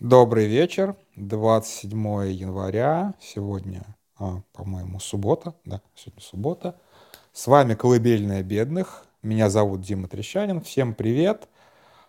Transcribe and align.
Добрый 0.00 0.46
вечер, 0.46 0.94
27 1.16 1.90
января, 2.30 3.14
сегодня, 3.20 3.82
а, 4.16 4.42
по-моему, 4.52 5.00
суббота, 5.00 5.56
да, 5.64 5.82
сегодня 5.96 6.22
суббота. 6.22 6.80
С 7.32 7.48
вами 7.48 7.74
«Колыбельная 7.74 8.44
бедных», 8.44 9.04
меня 9.22 9.50
зовут 9.50 9.80
Дима 9.80 10.06
Трещанин, 10.06 10.60
всем 10.60 10.94
привет. 10.94 11.48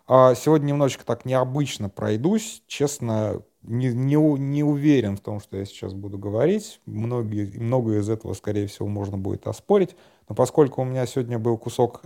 А, 0.08 0.36
сегодня 0.36 0.68
немножечко 0.68 1.04
так 1.04 1.26
необычно 1.26 1.90
пройдусь, 1.90 2.62
честно, 2.68 3.42
не, 3.64 3.88
не, 3.88 4.18
не 4.38 4.64
уверен 4.64 5.18
в 5.18 5.22
том, 5.22 5.40
что 5.40 5.58
я 5.58 5.66
сейчас 5.66 5.96
буду 5.96 6.20
говорить, 6.20 6.82
многие, 6.86 7.60
многое 7.60 8.02
из 8.02 8.10
этого, 8.10 8.36
скорее 8.36 8.68
всего, 8.68 8.88
можно 8.88 9.18
будет 9.18 9.48
оспорить, 9.48 9.96
но 10.28 10.36
поскольку 10.36 10.84
у 10.84 10.86
меня 10.86 11.08
сегодня 11.08 11.40
был 11.40 11.58
кусок, 11.58 12.04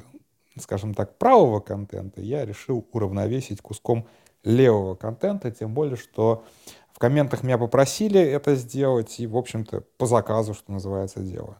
скажем 0.57 0.93
так, 0.93 1.17
правого 1.17 1.59
контента, 1.59 2.21
я 2.21 2.45
решил 2.45 2.87
уравновесить 2.93 3.59
куском 3.59 4.07
левого 4.43 4.95
контента, 4.95 5.51
тем 5.51 5.73
более, 5.73 5.95
что 5.95 6.43
в 6.91 6.99
комментах 6.99 7.43
меня 7.43 7.57
попросили 7.57 8.19
это 8.19 8.55
сделать, 8.55 9.19
и, 9.19 9.27
в 9.27 9.37
общем-то, 9.37 9.83
по 9.97 10.05
заказу, 10.05 10.53
что 10.53 10.71
называется, 10.71 11.19
делаю. 11.19 11.57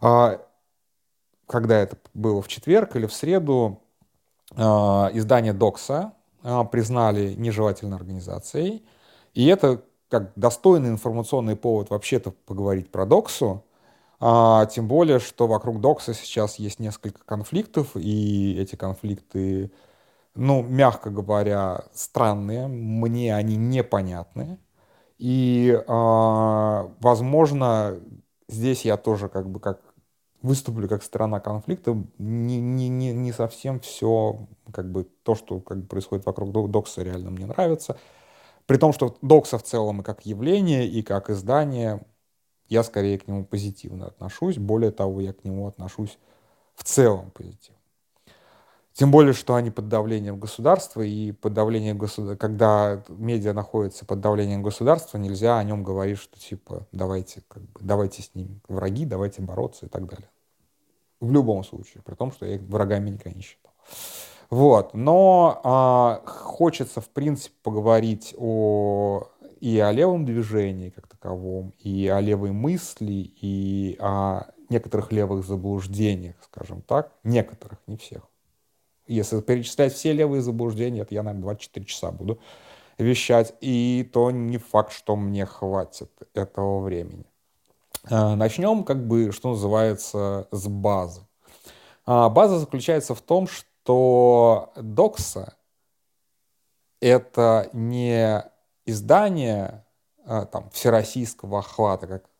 А, 0.00 0.40
когда 1.46 1.78
это 1.78 1.96
было 2.14 2.42
в 2.42 2.48
четверг 2.48 2.96
или 2.96 3.06
в 3.06 3.12
среду, 3.12 3.80
а, 4.56 5.10
издание 5.12 5.52
Докса 5.52 6.12
а, 6.42 6.64
признали 6.64 7.34
нежелательной 7.34 7.96
организацией, 7.96 8.84
и 9.34 9.46
это 9.46 9.82
как 10.08 10.32
достойный 10.34 10.88
информационный 10.88 11.56
повод 11.56 11.90
вообще-то 11.90 12.32
поговорить 12.46 12.90
про 12.90 13.06
Доксу, 13.06 13.64
а, 14.18 14.66
тем 14.66 14.86
более, 14.86 15.18
что 15.18 15.46
вокруг 15.46 15.80
Докса 15.80 16.12
сейчас 16.12 16.58
есть 16.58 16.78
несколько 16.78 17.24
конфликтов, 17.24 17.96
и 17.96 18.54
эти 18.58 18.76
конфликты 18.76 19.70
ну, 20.34 20.62
мягко 20.62 21.10
говоря, 21.10 21.84
странные, 21.92 22.68
мне 22.68 23.34
они 23.34 23.56
непонятны. 23.56 24.58
И, 25.18 25.70
э, 25.70 26.88
возможно, 27.00 28.00
здесь 28.48 28.84
я 28.84 28.96
тоже 28.96 29.28
как 29.28 29.48
бы 29.50 29.60
как 29.60 29.80
выступлю 30.42 30.88
как 30.88 31.02
сторона 31.02 31.40
конфликта, 31.40 31.94
не, 32.18 32.60
не, 32.60 32.88
не, 32.88 33.12
не 33.12 33.32
совсем 33.32 33.80
все, 33.80 34.48
как 34.72 34.90
бы, 34.90 35.04
то, 35.22 35.34
что 35.34 35.60
как 35.60 35.78
бы, 35.82 35.86
происходит 35.86 36.26
вокруг 36.26 36.70
Докса, 36.70 37.02
реально 37.02 37.30
мне 37.30 37.46
нравится. 37.46 37.98
При 38.66 38.78
том, 38.78 38.92
что 38.92 39.16
Докса 39.22 39.58
в 39.58 39.62
целом 39.62 40.00
и 40.00 40.04
как 40.04 40.24
явление, 40.26 40.86
и 40.86 41.02
как 41.02 41.30
издание, 41.30 42.00
я 42.68 42.82
скорее 42.84 43.18
к 43.18 43.26
нему 43.28 43.44
позитивно 43.44 44.06
отношусь. 44.06 44.58
Более 44.58 44.92
того, 44.92 45.20
я 45.20 45.32
к 45.32 45.44
нему 45.44 45.66
отношусь 45.66 46.18
в 46.74 46.84
целом 46.84 47.30
позитивно. 47.32 47.79
Тем 49.00 49.10
более, 49.10 49.32
что 49.32 49.54
они 49.54 49.70
под 49.70 49.88
давлением 49.88 50.38
государства, 50.38 51.00
и 51.00 51.32
под 51.32 51.54
давлением 51.54 51.96
государства, 51.96 52.36
когда 52.36 53.02
медиа 53.08 53.54
находится 53.54 54.04
под 54.04 54.20
давлением 54.20 54.62
государства, 54.62 55.16
нельзя 55.16 55.56
о 55.56 55.64
нем 55.64 55.82
говорить, 55.82 56.18
что 56.18 56.38
типа 56.38 56.86
давайте, 56.92 57.42
как 57.48 57.62
бы, 57.62 57.80
давайте 57.80 58.20
с 58.20 58.34
ним 58.34 58.60
враги, 58.68 59.06
давайте 59.06 59.40
бороться 59.40 59.86
и 59.86 59.88
так 59.88 60.06
далее. 60.06 60.28
В 61.18 61.32
любом 61.32 61.64
случае, 61.64 62.02
при 62.04 62.14
том, 62.14 62.30
что 62.30 62.44
я 62.44 62.56
их 62.56 62.60
врагами 62.60 63.08
никогда 63.08 63.30
не 63.30 63.40
считал. 63.40 63.72
Вот, 64.50 64.92
но 64.92 65.62
а, 65.64 66.22
хочется, 66.26 67.00
в 67.00 67.08
принципе, 67.08 67.54
поговорить 67.62 68.34
о 68.36 69.30
и 69.60 69.78
о 69.78 69.92
левом 69.92 70.26
движении 70.26 70.90
как 70.90 71.06
таковом, 71.06 71.72
и 71.78 72.06
о 72.06 72.20
левой 72.20 72.52
мысли, 72.52 73.32
и 73.40 73.96
о 73.98 74.50
некоторых 74.68 75.10
левых 75.10 75.46
заблуждениях, 75.46 76.36
скажем 76.44 76.82
так, 76.82 77.14
некоторых, 77.24 77.78
не 77.86 77.96
всех. 77.96 78.29
Если 79.10 79.40
перечислять 79.40 79.92
все 79.92 80.12
левые 80.12 80.40
заблуждения, 80.40 81.00
это 81.00 81.14
я, 81.14 81.22
наверное, 81.22 81.42
24 81.42 81.86
часа 81.86 82.12
буду 82.12 82.38
вещать, 82.96 83.54
и 83.60 84.08
то 84.12 84.30
не 84.30 84.58
факт, 84.58 84.92
что 84.92 85.16
мне 85.16 85.46
хватит 85.46 86.10
этого 86.34 86.80
времени. 86.80 87.24
А, 88.08 88.36
начнем, 88.36 88.84
как 88.84 89.06
бы, 89.06 89.32
что 89.32 89.50
называется, 89.50 90.48
с 90.50 90.68
базы. 90.68 91.22
А, 92.06 92.28
база 92.28 92.58
заключается 92.58 93.14
в 93.14 93.20
том, 93.20 93.48
что 93.48 94.72
Докса— 94.76 95.54
это 97.00 97.68
не 97.72 98.44
издание 98.86 99.84
а, 100.24 100.46
там, 100.46 100.70
всероссийского 100.70 101.58
охвата, 101.58 102.06
как, 102.06 102.30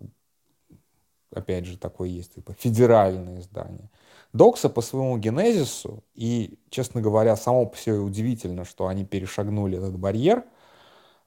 опять 1.35 1.67
же, 1.67 1.79
такое 1.79 2.09
есть, 2.09 2.35
типа 2.35 2.55
федеральное 2.59 3.41
издание. 3.41 3.91
Докса 4.33 4.69
по 4.69 4.81
своему 4.81 5.19
генезису, 5.19 6.05
и, 6.15 6.59
честно 6.71 7.01
говоря, 7.01 7.37
само 7.37 7.67
по 7.67 7.77
себе 7.77 7.97
удивительно, 7.97 8.65
что 8.65 8.87
они 8.87 9.05
перешагнули 9.05 9.79
этот 9.79 9.99
барьер, 9.99 10.45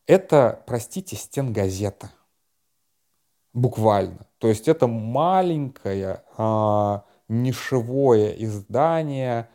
это, 0.08 0.64
простите, 0.66 1.16
стенгазета. 1.16 2.12
Буквально. 3.54 4.26
То 4.40 4.48
есть 4.48 4.68
это 4.68 4.88
маленькое 4.88 6.24
а, 6.38 7.06
нишевое 7.28 8.32
издание 8.32 9.50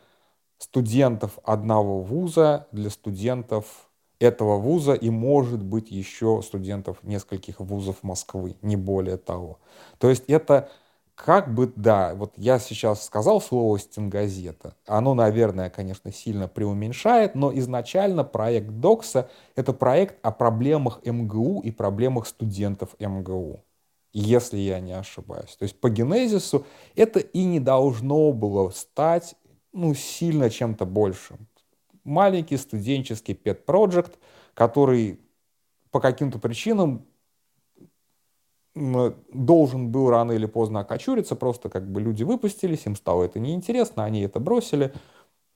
студентов 0.57 1.37
одного 1.43 2.01
вуза 2.01 2.67
для 2.71 2.89
студентов 2.89 3.89
этого 4.19 4.57
вуза 4.57 4.93
и, 4.93 5.09
может 5.09 5.63
быть, 5.63 5.91
еще 5.91 6.41
студентов 6.43 6.97
нескольких 7.03 7.59
вузов 7.59 8.03
Москвы, 8.03 8.57
не 8.61 8.75
более 8.75 9.17
того. 9.17 9.59
То 9.97 10.09
есть 10.09 10.25
это 10.27 10.69
как 11.25 11.53
бы, 11.53 11.71
да, 11.75 12.15
вот 12.15 12.33
я 12.37 12.59
сейчас 12.59 13.05
сказал 13.05 13.41
слово 13.41 13.77
«стенгазета». 13.77 14.73
Оно, 14.87 15.13
наверное, 15.13 15.69
конечно, 15.69 16.13
сильно 16.13 16.47
преуменьшает, 16.47 17.35
но 17.35 17.53
изначально 17.59 18.23
проект 18.23 18.69
Докса— 18.69 19.29
это 19.57 19.73
проект 19.73 20.15
о 20.25 20.31
проблемах 20.31 21.01
МГУ 21.03 21.59
и 21.59 21.71
проблемах 21.71 22.25
студентов 22.25 22.95
МГУ, 22.99 23.65
если 24.13 24.59
я 24.59 24.79
не 24.79 24.93
ошибаюсь. 24.93 25.57
То 25.57 25.63
есть 25.63 25.77
по 25.81 25.89
генезису 25.89 26.65
это 26.95 27.19
и 27.19 27.43
не 27.43 27.59
должно 27.59 28.31
было 28.31 28.69
стать 28.69 29.35
ну, 29.73 29.93
сильно 29.95 30.49
чем-то 30.49 30.85
большим. 30.85 31.47
Маленький 32.05 32.55
студенческий 32.55 33.33
pet-project, 33.33 34.13
который 34.53 35.19
по 35.91 35.99
каким-то 35.99 36.39
причинам 36.39 37.05
должен 38.75 39.91
был 39.91 40.09
рано 40.09 40.31
или 40.33 40.45
поздно 40.45 40.81
окочуриться, 40.81 41.35
просто 41.35 41.69
как 41.69 41.89
бы 41.91 42.01
люди 42.01 42.23
выпустились, 42.23 42.85
им 42.85 42.95
стало 42.95 43.23
это 43.23 43.39
неинтересно, 43.39 44.03
они 44.03 44.21
это 44.21 44.39
бросили, 44.39 44.93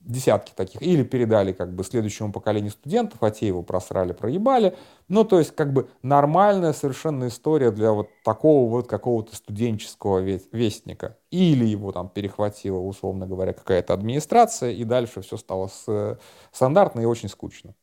десятки 0.04 0.52
таких, 0.54 0.82
или 0.82 1.04
передали 1.04 1.54
как 1.54 1.74
бы 1.74 1.84
следующему 1.84 2.32
поколению 2.32 2.72
студентов, 2.72 3.24
а 3.24 3.32
те 3.32 3.48
его 3.48 3.64
просрали, 3.64 4.12
проебали. 4.12 4.76
Ну, 5.08 5.24
то 5.24 5.40
есть 5.40 5.56
как 5.56 5.72
бы 5.72 5.88
нормальная 6.02 6.74
совершенно 6.74 7.28
история 7.28 7.72
для 7.72 7.94
вот 7.94 8.10
такого 8.26 8.70
вот 8.70 8.88
какого-то 8.88 9.36
студенческого 9.36 10.20
вестника. 10.20 11.18
Или 11.32 11.66
его 11.66 11.92
там 11.92 12.10
перехватила, 12.10 12.80
условно 12.80 13.28
говоря, 13.28 13.54
какая-то 13.54 13.94
администрация, 13.94 14.72
и 14.72 14.84
дальше 14.84 15.22
все 15.22 15.38
стало 15.38 15.68
с, 15.68 16.20
стандартно 16.52 17.02
и 17.02 17.06
очень 17.06 17.30
скучно. 17.30 17.74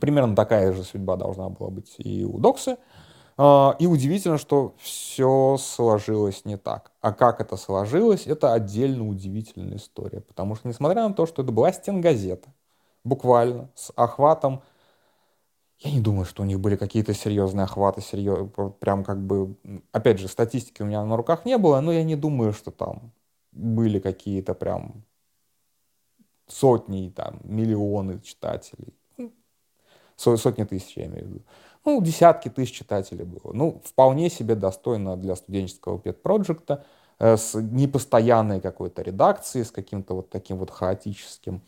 Примерно 0.00 0.34
такая 0.34 0.72
же 0.72 0.82
судьба 0.82 1.16
должна 1.16 1.48
была 1.48 1.70
быть 1.70 1.94
и 1.98 2.24
у 2.24 2.38
Докса. 2.38 2.78
А, 3.38 3.76
и 3.78 3.86
удивительно, 3.86 4.38
что 4.38 4.74
все 4.78 5.56
сложилось 5.58 6.44
не 6.44 6.56
так. 6.56 6.92
А 7.00 7.12
как 7.12 7.40
это 7.40 7.56
сложилось, 7.56 8.26
это 8.26 8.52
отдельно 8.54 9.06
удивительная 9.06 9.76
история. 9.76 10.20
Потому 10.20 10.54
что, 10.54 10.68
несмотря 10.68 11.06
на 11.06 11.14
то, 11.14 11.26
что 11.26 11.42
это 11.42 11.52
была 11.52 11.72
стенгазета, 11.72 12.52
буквально, 13.04 13.70
с 13.74 13.92
охватом, 13.94 14.62
я 15.80 15.92
не 15.92 16.00
думаю, 16.00 16.24
что 16.24 16.42
у 16.42 16.46
них 16.46 16.58
были 16.58 16.76
какие-то 16.76 17.12
серьезные 17.12 17.64
охваты, 17.64 18.00
серьез... 18.00 18.48
прям 18.80 19.04
как 19.04 19.20
бы, 19.20 19.56
опять 19.92 20.18
же, 20.18 20.28
статистики 20.28 20.80
у 20.80 20.86
меня 20.86 21.04
на 21.04 21.16
руках 21.16 21.44
не 21.44 21.58
было, 21.58 21.80
но 21.80 21.92
я 21.92 22.02
не 22.02 22.16
думаю, 22.16 22.54
что 22.54 22.70
там 22.70 23.12
были 23.52 23.98
какие-то 23.98 24.54
прям 24.54 25.04
сотни, 26.46 27.12
там, 27.14 27.40
миллионы 27.44 28.20
читателей. 28.20 28.94
Сотни 30.16 30.64
тысяч, 30.64 30.96
я 30.96 31.04
имею 31.06 31.24
в 31.26 31.28
виду 31.28 31.42
ну, 31.86 32.02
десятки 32.02 32.48
тысяч 32.48 32.72
читателей 32.72 33.24
было. 33.24 33.52
Ну, 33.52 33.80
вполне 33.84 34.28
себе 34.28 34.54
достойно 34.56 35.16
для 35.16 35.36
студенческого 35.36 35.98
пет-проекта 35.98 36.84
э, 37.18 37.36
с 37.36 37.54
непостоянной 37.54 38.60
какой-то 38.60 39.02
редакцией, 39.02 39.64
с 39.64 39.70
каким-то 39.70 40.14
вот 40.14 40.28
таким 40.28 40.58
вот 40.58 40.70
хаотическим 40.70 41.62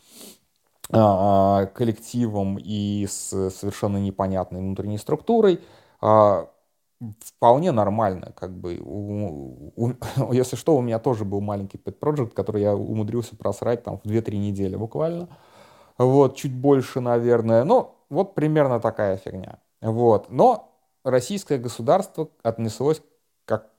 а, 0.91 1.67
коллективом 1.67 2.57
и 2.57 3.05
с 3.07 3.49
совершенно 3.51 3.97
непонятной 3.97 4.59
внутренней 4.59 4.97
структурой. 4.97 5.61
А, 6.01 6.49
вполне 7.19 7.71
нормально, 7.71 8.33
как 8.35 8.51
бы, 8.51 8.79
у, 8.83 9.71
у, 9.75 9.93
если 10.33 10.55
что, 10.55 10.75
у 10.75 10.81
меня 10.81 10.99
тоже 10.99 11.25
был 11.25 11.41
маленький 11.41 11.77
pet 11.77 12.29
который 12.33 12.61
я 12.61 12.75
умудрился 12.75 13.35
просрать 13.35 13.83
там 13.83 13.99
в 13.99 14.05
2-3 14.05 14.37
недели 14.37 14.75
буквально, 14.75 15.29
вот, 15.97 16.35
чуть 16.35 16.55
больше, 16.55 16.99
наверное, 17.01 17.63
ну, 17.63 17.95
вот 18.09 18.35
примерно 18.35 18.79
такая 18.79 19.17
фигня. 19.17 19.59
Вот. 19.81 20.29
Но 20.29 20.75
российское 21.03 21.57
государство 21.57 22.29
отнеслось 22.43 23.01
как 23.45 23.69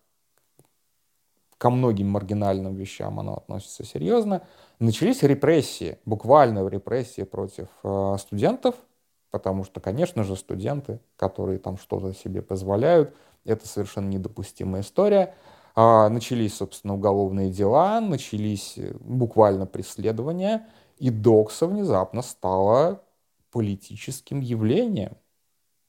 ко 1.58 1.70
многим 1.70 2.08
маргинальным 2.08 2.74
вещам 2.74 3.20
оно 3.20 3.36
относится 3.36 3.84
серьезно. 3.84 4.42
Начались 4.78 5.22
репрессии, 5.22 5.98
буквально 6.04 6.66
репрессии 6.68 7.22
против 7.22 7.68
э, 7.84 8.16
студентов 8.18 8.74
потому 9.30 9.64
что, 9.64 9.80
конечно 9.80 10.24
же, 10.24 10.36
студенты, 10.36 11.00
которые 11.16 11.58
там 11.58 11.78
что-то 11.78 12.12
себе 12.12 12.42
позволяют, 12.42 13.14
это 13.44 13.66
совершенно 13.66 14.08
недопустимая 14.08 14.82
история. 14.82 15.34
А, 15.74 16.08
начались, 16.08 16.56
собственно, 16.56 16.94
уголовные 16.94 17.50
дела, 17.50 18.00
начались 18.00 18.74
э, 18.76 18.92
буквально 19.00 19.66
преследования, 19.66 20.68
и 20.98 21.10
Докса 21.10 21.66
внезапно 21.66 22.22
стала 22.22 23.02
политическим 23.52 24.40
явлением. 24.40 25.16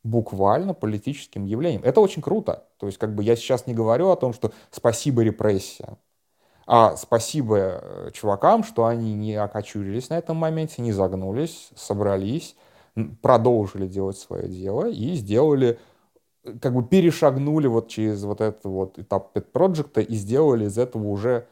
Буквально 0.03 0.74
политическим 0.74 1.45
явлением. 1.45 1.83
Это 1.83 2.01
очень 2.01 2.24
круто. 2.24 2.68
То 2.77 2.88
есть, 2.88 2.98
как 2.98 3.13
бы 3.13 3.24
я 3.24 3.36
сейчас 3.36 3.68
не 3.68 3.75
говорю 3.75 4.09
о 4.09 4.15
том, 4.15 4.33
что 4.33 4.51
спасибо 4.71 5.21
репрессиям. 5.21 5.98
А 6.65 6.95
спасибо 6.95 7.57
э, 7.57 8.12
чувакам, 8.13 8.63
что 8.63 8.86
они 8.86 9.13
не 9.13 9.36
окочурились 9.36 10.09
на 10.09 10.18
этом 10.18 10.38
моменте, 10.38 10.81
не 10.81 10.92
загнулись, 10.92 11.69
собрались, 11.75 12.56
продолжили 13.21 13.88
делать 13.88 14.18
свое 14.18 14.48
дело 14.48 14.89
и 14.89 15.13
сделали, 15.15 15.80
э, 16.44 16.53
как 16.62 16.74
бы 16.74 16.83
перешагнули 16.83 17.68
вот 17.68 17.89
через 17.89 18.24
вот 18.24 18.42
этот 18.42 18.63
вот 18.65 19.00
этап 19.00 19.36
Project 19.53 20.03
и 20.03 20.15
сделали 20.15 20.65
из 20.65 20.77
этого 20.77 21.07
уже 21.07 21.48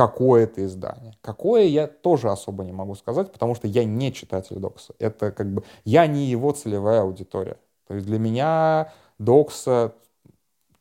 какое-то 0.00 0.64
издание. 0.64 1.14
Какое, 1.20 1.64
я 1.64 1.86
тоже 1.86 2.30
особо 2.30 2.64
не 2.64 2.72
могу 2.72 2.94
сказать, 2.94 3.30
потому 3.30 3.54
что 3.54 3.68
я 3.68 3.84
не 3.84 4.14
читатель 4.14 4.56
Докса. 4.56 4.94
Это 4.98 5.30
как 5.30 5.52
бы, 5.52 5.62
я 5.84 6.06
не 6.06 6.24
его 6.24 6.52
целевая 6.52 7.02
аудитория. 7.02 7.58
То 7.86 7.92
есть 7.92 8.06
для 8.06 8.18
меня 8.18 8.94
Докса, 9.18 9.92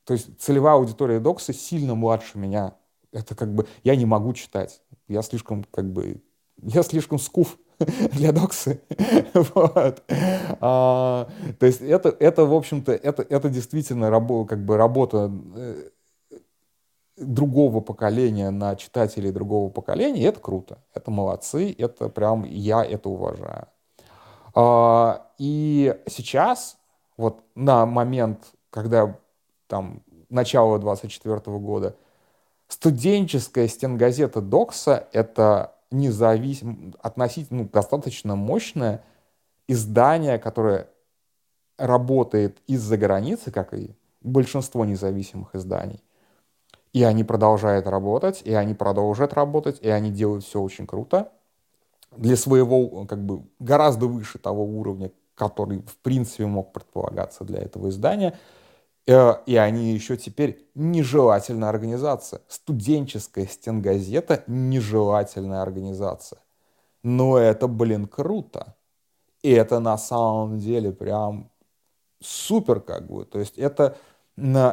то 0.05 0.13
есть 0.13 0.39
целевая 0.39 0.75
аудитория 0.75 1.19
Докса 1.19 1.51
сильно 1.51 1.95
младше 1.95 2.37
меня. 2.37 2.75
Это 3.11 3.35
как 3.35 3.53
бы, 3.53 3.67
я 3.83 3.97
не 3.97 4.05
могу 4.05 4.31
читать. 4.31 4.81
Я 5.09 5.21
слишком, 5.21 5.65
как 5.65 5.91
бы, 5.91 6.21
я 6.61 6.81
слишком 6.81 7.19
скуф 7.19 7.57
для 8.13 8.31
доксы. 8.31 8.79
вот. 9.33 10.01
а, 10.61 11.27
то 11.59 11.65
есть 11.65 11.81
это, 11.81 12.15
это 12.21 12.45
в 12.45 12.53
общем-то, 12.53 12.93
это, 12.93 13.21
это 13.23 13.49
действительно 13.49 14.09
рабо, 14.09 14.45
как 14.45 14.63
бы 14.63 14.77
работа 14.77 15.29
э, 15.57 15.89
другого 17.19 17.81
поколения 17.81 18.49
на 18.49 18.75
читателей 18.75 19.31
другого 19.31 19.69
поколения, 19.69 20.25
это 20.25 20.39
круто. 20.39 20.79
Это 20.93 21.11
молодцы, 21.11 21.75
это 21.77 22.09
прям, 22.09 22.43
я 22.43 22.83
это 22.83 23.09
уважаю. 23.09 23.67
А, 24.55 25.27
и 25.37 25.95
сейчас, 26.07 26.77
вот 27.17 27.43
на 27.55 27.85
момент, 27.85 28.53
когда 28.69 29.17
там 29.67 30.01
начало 30.29 30.79
24 30.79 31.39
года, 31.57 31.95
студенческая 32.67 33.67
стенгазета 33.67 34.41
Докса— 34.41 35.07
это 35.11 35.75
независим, 35.91 36.93
относительно 37.01 37.63
ну, 37.63 37.69
достаточно 37.69 38.35
мощное 38.35 39.03
издание, 39.67 40.37
которое 40.37 40.87
работает 41.77 42.61
из-за 42.67 42.97
границы, 42.97 43.51
как 43.51 43.73
и 43.73 43.95
большинство 44.21 44.85
независимых 44.85 45.55
изданий. 45.55 46.03
И 46.93 47.03
они 47.03 47.23
продолжают 47.23 47.87
работать, 47.87 48.41
и 48.43 48.53
они 48.53 48.73
продолжат 48.73 49.33
работать, 49.33 49.79
и 49.81 49.89
они 49.89 50.11
делают 50.11 50.43
все 50.43 50.61
очень 50.61 50.87
круто. 50.87 51.31
Для 52.15 52.35
своего, 52.35 53.05
как 53.05 53.23
бы, 53.23 53.43
гораздо 53.59 54.07
выше 54.07 54.39
того 54.39 54.63
уровня, 54.65 55.11
который, 55.35 55.81
в 55.83 55.97
принципе, 55.97 56.47
мог 56.47 56.73
предполагаться 56.73 57.43
для 57.43 57.59
этого 57.59 57.89
издания. 57.89 58.37
Э, 59.07 59.35
и 59.45 59.55
они 59.55 59.93
еще 59.93 60.17
теперь 60.17 60.67
нежелательная 60.75 61.69
организация. 61.69 62.41
Студенческая 62.47 63.45
стенгазета— 63.47 64.43
нежелательная 64.47 65.61
организация. 65.61 66.39
Но 67.03 67.37
это, 67.37 67.67
блин, 67.67 68.07
круто. 68.07 68.75
И 69.43 69.51
это 69.51 69.79
на 69.79 69.97
самом 69.97 70.59
деле 70.59 70.91
прям 70.91 71.49
супер 72.21 72.81
как 72.81 73.07
бы. 73.09 73.25
То 73.25 73.39
есть 73.39 73.57
это 73.57 73.97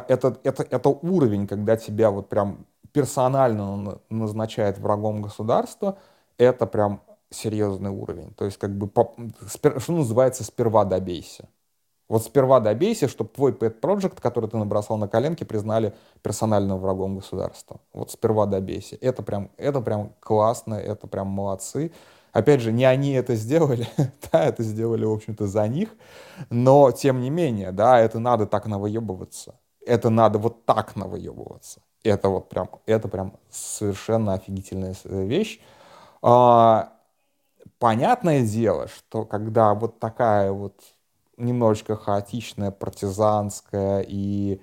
это, 0.07 0.39
это, 0.43 0.63
это 0.63 0.89
уровень, 0.89 1.47
когда 1.47 1.77
тебя 1.77 2.11
вот 2.11 2.29
прям 2.29 2.65
персонально 2.91 3.99
назначает 4.09 4.79
врагом 4.79 5.21
государства, 5.21 5.97
это 6.37 6.65
прям 6.65 7.01
серьезный 7.29 7.89
уровень. 7.89 8.33
То 8.35 8.45
есть 8.45 8.57
как 8.57 8.77
бы, 8.77 8.89
что 9.79 9.91
называется, 9.93 10.43
сперва 10.43 10.85
добейся. 10.85 11.49
Вот 12.09 12.23
сперва 12.23 12.61
добейся, 12.61 13.09
чтобы 13.09 13.29
твой 13.31 13.51
pet 13.51 13.81
project, 13.81 14.21
который 14.21 14.49
ты 14.49 14.57
набросал 14.57 14.97
на 14.97 15.09
коленке, 15.09 15.45
признали 15.45 15.93
персональным 16.21 16.79
врагом 16.79 17.17
государства. 17.17 17.81
Вот 17.91 18.11
сперва 18.11 18.45
добейся. 18.45 18.97
Это 19.01 19.23
прям, 19.23 19.51
это 19.57 19.81
прям 19.81 20.13
классно, 20.21 20.75
это 20.75 21.05
прям 21.07 21.27
молодцы. 21.27 21.91
Опять 22.37 22.61
же, 22.61 22.71
не 22.71 22.85
они 22.85 23.13
это 23.13 23.33
сделали, 23.33 23.87
да, 24.31 24.45
это 24.45 24.61
сделали, 24.61 25.05
в 25.05 25.11
общем-то, 25.11 25.47
за 25.47 25.67
них, 25.67 25.89
но, 26.51 26.91
тем 26.91 27.19
не 27.19 27.31
менее, 27.31 27.71
да, 27.71 27.99
это 27.99 28.19
надо 28.19 28.45
так 28.45 28.67
навоебываться, 28.67 29.55
это 29.83 30.11
надо 30.11 30.37
вот 30.37 30.63
так 30.63 30.95
навоебываться. 30.95 31.81
Это 32.03 32.29
вот 32.29 32.47
прям, 32.47 32.69
это 32.85 33.07
прям 33.07 33.33
совершенно 33.49 34.33
офигительная 34.35 34.93
вещь. 35.05 35.59
А, 36.21 36.93
понятное 37.79 38.43
дело, 38.45 38.87
что 38.87 39.25
когда 39.25 39.73
вот 39.73 39.99
такая 39.99 40.51
вот 40.51 40.79
немножечко 41.37 41.95
хаотичная, 41.95 42.69
партизанская 42.69 44.05
и 44.07 44.61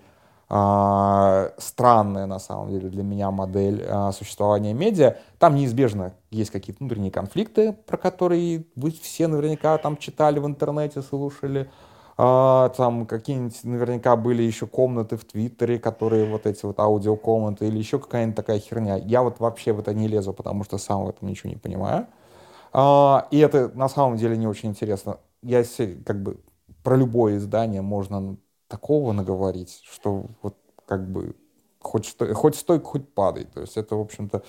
странная 0.48 2.26
на 2.26 2.38
самом 2.38 2.70
деле 2.70 2.88
для 2.90 3.02
меня 3.02 3.30
модель 3.30 3.84
а, 3.88 4.12
существования 4.12 4.74
медиа. 4.74 5.16
Там 5.38 5.54
неизбежно 5.54 6.14
есть 6.30 6.50
какие-то 6.50 6.84
внутренние 6.84 7.10
конфликты, 7.10 7.72
про 7.72 7.96
которые 7.96 8.66
вы 8.76 8.90
все 8.90 9.26
наверняка 9.26 9.78
там 9.78 9.96
читали 9.96 10.38
в 10.38 10.46
интернете, 10.46 11.02
слушали. 11.02 11.70
А, 12.16 12.68
там 12.70 13.06
какие-нибудь 13.06 13.64
наверняка 13.64 14.16
были 14.16 14.42
еще 14.42 14.66
комнаты 14.66 15.16
в 15.16 15.24
Твиттере, 15.24 15.78
которые 15.78 16.26
вот 16.30 16.46
эти 16.46 16.64
вот 16.64 16.78
аудиокомнаты 16.78 17.66
или 17.66 17.78
еще 17.78 17.98
какая-нибудь 17.98 18.36
такая 18.36 18.58
херня. 18.60 18.96
Я 18.96 19.22
вот 19.22 19.40
вообще 19.40 19.72
в 19.72 19.80
это 19.80 19.94
не 19.94 20.06
лезу, 20.08 20.32
потому 20.32 20.62
что 20.62 20.78
сам 20.78 21.04
в 21.04 21.08
этом 21.08 21.26
ничего 21.28 21.50
не 21.50 21.56
понимаю. 21.56 22.06
И 22.76 23.38
это 23.38 23.70
на 23.74 23.88
самом 23.88 24.16
деле 24.16 24.36
не 24.36 24.46
очень 24.46 24.68
интересно. 24.68 25.18
Я 25.42 25.64
как 26.04 26.22
бы 26.22 26.40
про 26.82 26.96
любое 26.96 27.36
издание 27.36 27.82
можно 27.82 28.36
такого 28.74 29.12
наговорить, 29.12 29.82
что 29.88 30.26
вот 30.42 30.56
как 30.84 31.08
бы 31.08 31.36
хоть, 31.78 32.06
стой, 32.06 32.32
хоть 32.32 32.56
стой, 32.56 32.80
хоть 32.80 33.08
падай. 33.08 33.44
То 33.44 33.60
есть 33.60 33.76
это, 33.76 33.94
в 33.94 34.00
общем-то, 34.00 34.42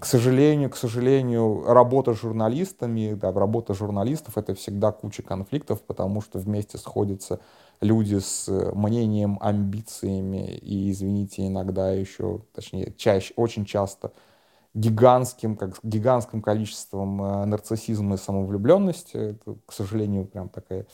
к 0.00 0.04
сожалению, 0.04 0.68
к 0.68 0.76
сожалению, 0.76 1.62
работа 1.64 2.12
с 2.12 2.20
журналистами, 2.20 3.14
да, 3.14 3.30
работа 3.30 3.72
журналистов— 3.72 4.36
это 4.36 4.56
всегда 4.56 4.90
куча 4.90 5.22
конфликтов, 5.22 5.80
потому 5.82 6.22
что 6.22 6.40
вместе 6.40 6.76
сходятся 6.76 7.38
люди 7.80 8.18
с 8.18 8.48
мнением, 8.74 9.38
амбициями 9.40 10.56
и, 10.56 10.90
извините, 10.90 11.46
иногда 11.46 11.92
еще, 11.92 12.40
точнее, 12.52 12.92
чаще, 12.96 13.32
очень 13.36 13.64
часто 13.64 14.10
гигантским, 14.74 15.54
как 15.54 15.78
гигантским 15.84 16.42
количеством 16.42 17.22
э, 17.22 17.44
нарциссизма 17.44 18.16
и 18.16 18.18
самовлюбленности. 18.18 19.16
Это, 19.16 19.56
к 19.66 19.72
сожалению, 19.72 20.24
прям 20.24 20.48
такая 20.48 20.86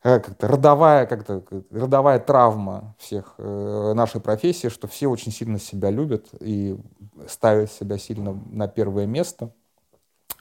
как-то 0.00 0.46
родовая, 0.46 1.06
как-то 1.06 1.42
родовая 1.70 2.18
травма 2.20 2.94
всех 2.98 3.34
э, 3.38 3.92
нашей 3.94 4.20
профессии, 4.20 4.68
что 4.68 4.86
все 4.86 5.08
очень 5.08 5.32
сильно 5.32 5.58
себя 5.58 5.90
любят 5.90 6.28
и 6.40 6.78
ставят 7.26 7.72
себя 7.72 7.98
сильно 7.98 8.40
на 8.50 8.68
первое 8.68 9.06
место. 9.06 9.50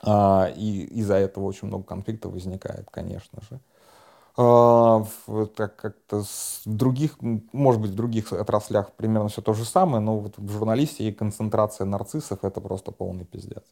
А, 0.03 0.51
и 0.55 0.83
из-за 0.99 1.15
этого 1.15 1.45
очень 1.45 1.67
много 1.67 1.83
конфликтов 1.83 2.33
возникает, 2.33 2.87
конечно 2.91 3.41
же. 3.49 3.59
А, 4.37 5.03
в, 5.25 5.47
так 5.47 5.75
как-то 5.75 6.23
в 6.23 6.61
других, 6.65 7.17
может 7.51 7.81
быть, 7.81 7.91
в 7.91 7.95
других 7.95 8.31
отраслях 8.31 8.91
примерно 8.93 9.29
все 9.29 9.41
то 9.41 9.53
же 9.53 9.65
самое, 9.65 9.99
но 9.99 10.19
вот 10.19 10.37
в 10.37 10.51
журналистике 10.51 11.11
концентрация 11.11 11.85
нарциссов 11.85 12.43
это 12.43 12.61
просто 12.61 12.91
полный 12.91 13.25
пиздец. 13.25 13.63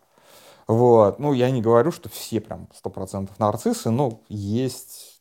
Вот. 0.68 1.20
Ну, 1.20 1.34
я 1.34 1.51
не 1.51 1.62
говорю, 1.62 1.92
что 1.92 2.10
все 2.10 2.42
прям 2.42 2.68
100% 2.74 3.30
нарциссы, 3.38 3.92
но 3.92 4.22
есть 4.30 5.15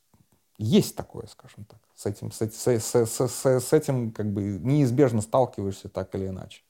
есть 0.59 0.97
такое, 0.97 1.27
скажем 1.27 1.65
так. 1.65 1.79
С 1.95 2.07
этим, 2.07 2.31
с, 2.31 2.41
с, 2.41 2.67
с, 2.67 3.07
с, 3.07 3.45
с, 3.45 3.73
этим 3.73 4.13
как 4.13 4.33
бы 4.33 4.43
неизбежно 4.43 5.21
сталкиваешься 5.21 5.89
так 5.89 6.15
или 6.15 6.29
иначе. 6.29 6.63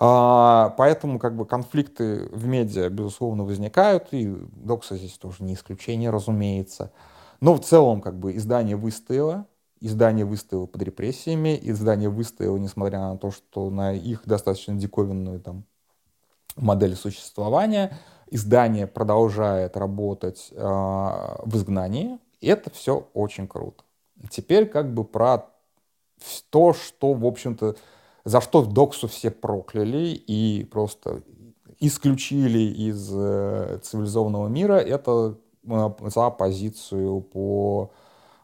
А, 0.00 0.74
поэтому 0.76 1.18
как 1.18 1.36
бы 1.36 1.44
конфликты 1.44 2.28
в 2.32 2.46
медиа, 2.46 2.88
безусловно, 2.88 3.44
возникают, 3.44 4.08
и 4.12 4.26
Докса 4.52 4.96
здесь 4.96 5.18
тоже 5.18 5.42
не 5.42 5.54
исключение, 5.54 6.10
разумеется. 6.10 6.92
Но 7.40 7.54
в 7.54 7.60
целом 7.60 8.00
как 8.00 8.18
бы 8.18 8.36
издание 8.36 8.76
выстояло, 8.76 9.46
издание 9.80 10.24
выстояло 10.24 10.66
под 10.66 10.82
репрессиями, 10.82 11.58
издание 11.60 12.08
выстояло, 12.08 12.56
несмотря 12.56 12.98
на 13.00 13.16
то, 13.16 13.30
что 13.30 13.70
на 13.70 13.92
их 13.92 14.22
достаточно 14.24 14.74
диковинную 14.74 15.40
там 15.40 15.64
модель 16.56 16.96
существования, 16.96 17.96
издание 18.30 18.86
продолжает 18.86 19.76
работать 19.76 20.48
э, 20.50 20.56
в 20.56 21.56
изгнании, 21.56 22.18
это 22.46 22.70
все 22.70 23.08
очень 23.14 23.46
круто. 23.48 23.84
Теперь 24.30 24.66
как 24.66 24.92
бы 24.92 25.04
про 25.04 25.50
то, 26.50 26.72
что, 26.72 27.12
в 27.14 27.24
общем-то, 27.24 27.76
за 28.24 28.40
что 28.40 28.64
Доксу 28.64 29.08
все 29.08 29.30
прокляли 29.30 30.08
и 30.08 30.64
просто 30.64 31.22
исключили 31.80 32.58
из 32.58 33.10
э, 33.14 33.78
цивилизованного 33.82 34.48
мира, 34.48 34.74
это 34.74 35.38
за 35.62 36.30
позицию 36.30 37.20
по, 37.20 37.92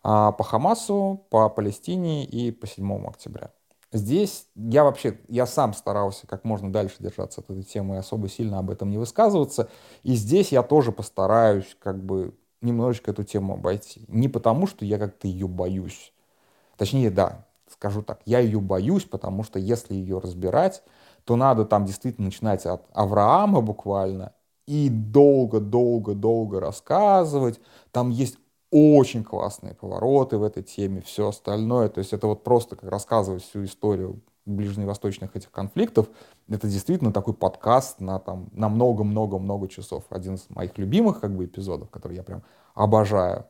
по 0.02 0.44
Хамасу, 0.44 1.26
по 1.30 1.48
Палестине 1.48 2.24
и 2.24 2.50
по 2.50 2.66
7 2.66 3.06
октября. 3.06 3.50
Здесь 3.92 4.48
я 4.56 4.82
вообще, 4.84 5.20
я 5.28 5.46
сам 5.46 5.72
старался 5.72 6.26
как 6.26 6.44
можно 6.44 6.72
дальше 6.72 6.96
держаться 6.98 7.40
от 7.40 7.50
этой 7.50 7.62
темы 7.62 7.94
и 7.94 7.98
особо 7.98 8.28
сильно 8.28 8.58
об 8.58 8.70
этом 8.70 8.90
не 8.90 8.98
высказываться. 8.98 9.68
И 10.02 10.14
здесь 10.14 10.50
я 10.50 10.62
тоже 10.62 10.90
постараюсь 10.90 11.76
как 11.78 12.04
бы 12.04 12.34
немножечко 12.64 13.10
эту 13.10 13.24
тему 13.24 13.54
обойти. 13.54 14.04
Не 14.08 14.28
потому, 14.28 14.66
что 14.66 14.84
я 14.84 14.98
как-то 14.98 15.26
ее 15.28 15.48
боюсь. 15.48 16.12
Точнее, 16.76 17.10
да, 17.10 17.46
скажу 17.70 18.02
так, 18.02 18.20
я 18.24 18.40
ее 18.40 18.60
боюсь, 18.60 19.04
потому 19.04 19.42
что 19.42 19.58
если 19.58 19.94
ее 19.94 20.18
разбирать, 20.18 20.82
то 21.24 21.36
надо 21.36 21.64
там 21.64 21.84
действительно 21.84 22.26
начинать 22.26 22.66
от 22.66 22.86
Авраама 22.92 23.60
буквально 23.60 24.32
и 24.66 24.88
долго-долго-долго 24.88 26.60
рассказывать. 26.60 27.60
Там 27.92 28.10
есть 28.10 28.38
очень 28.70 29.22
классные 29.22 29.74
повороты 29.74 30.38
в 30.38 30.42
этой 30.42 30.62
теме, 30.62 31.00
все 31.00 31.28
остальное. 31.28 31.88
То 31.88 32.00
есть 32.00 32.12
это 32.12 32.26
вот 32.26 32.42
просто 32.44 32.76
как 32.76 32.90
рассказывать 32.90 33.42
всю 33.44 33.64
историю 33.64 34.20
ближневосточных 34.46 35.36
этих 35.36 35.50
конфликтов. 35.50 36.08
Это 36.48 36.68
действительно 36.68 37.12
такой 37.12 37.34
подкаст 37.34 38.00
на 38.00 38.18
там 38.18 38.48
на 38.52 38.68
много-много-много 38.68 39.68
часов. 39.68 40.04
Один 40.10 40.34
из 40.34 40.46
моих 40.50 40.76
любимых 40.78 41.20
как 41.20 41.34
бы 41.34 41.44
эпизодов, 41.46 41.90
который 41.90 42.16
я 42.16 42.22
прям 42.22 42.42
обожаю 42.74 43.46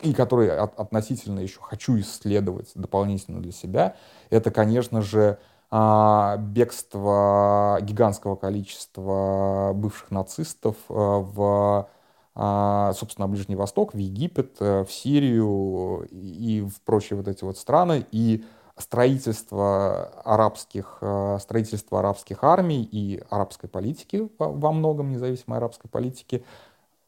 и 0.00 0.12
который 0.12 0.50
от, 0.50 0.78
относительно 0.78 1.40
еще 1.40 1.60
хочу 1.60 1.98
исследовать 2.00 2.72
дополнительно 2.74 3.40
для 3.40 3.52
себя, 3.52 3.96
это, 4.30 4.50
конечно 4.50 5.00
же, 5.00 5.38
а, 5.70 6.36
бегство 6.38 7.78
гигантского 7.80 8.36
количества 8.36 9.72
бывших 9.74 10.10
нацистов 10.10 10.76
а, 10.88 11.20
в 11.20 11.88
а, 12.34 12.92
собственно, 12.94 13.28
Ближний 13.28 13.56
Восток, 13.56 13.92
в 13.92 13.98
Египет, 13.98 14.56
э, 14.60 14.84
в 14.84 14.90
Сирию 14.90 16.08
и 16.10 16.62
в 16.62 16.80
прочие 16.80 17.18
вот 17.18 17.28
эти 17.28 17.44
вот 17.44 17.58
страны, 17.58 18.06
и 18.10 18.42
строительство 18.76 20.06
арабских, 20.24 20.98
э, 21.00 21.38
строительство 21.40 21.98
арабских 21.98 22.42
армий 22.44 22.82
и 22.82 23.22
арабской 23.30 23.68
политики 23.68 24.28
во 24.38 24.72
многом, 24.72 25.10
независимой 25.10 25.58
арабской 25.58 25.88
политики, 25.88 26.44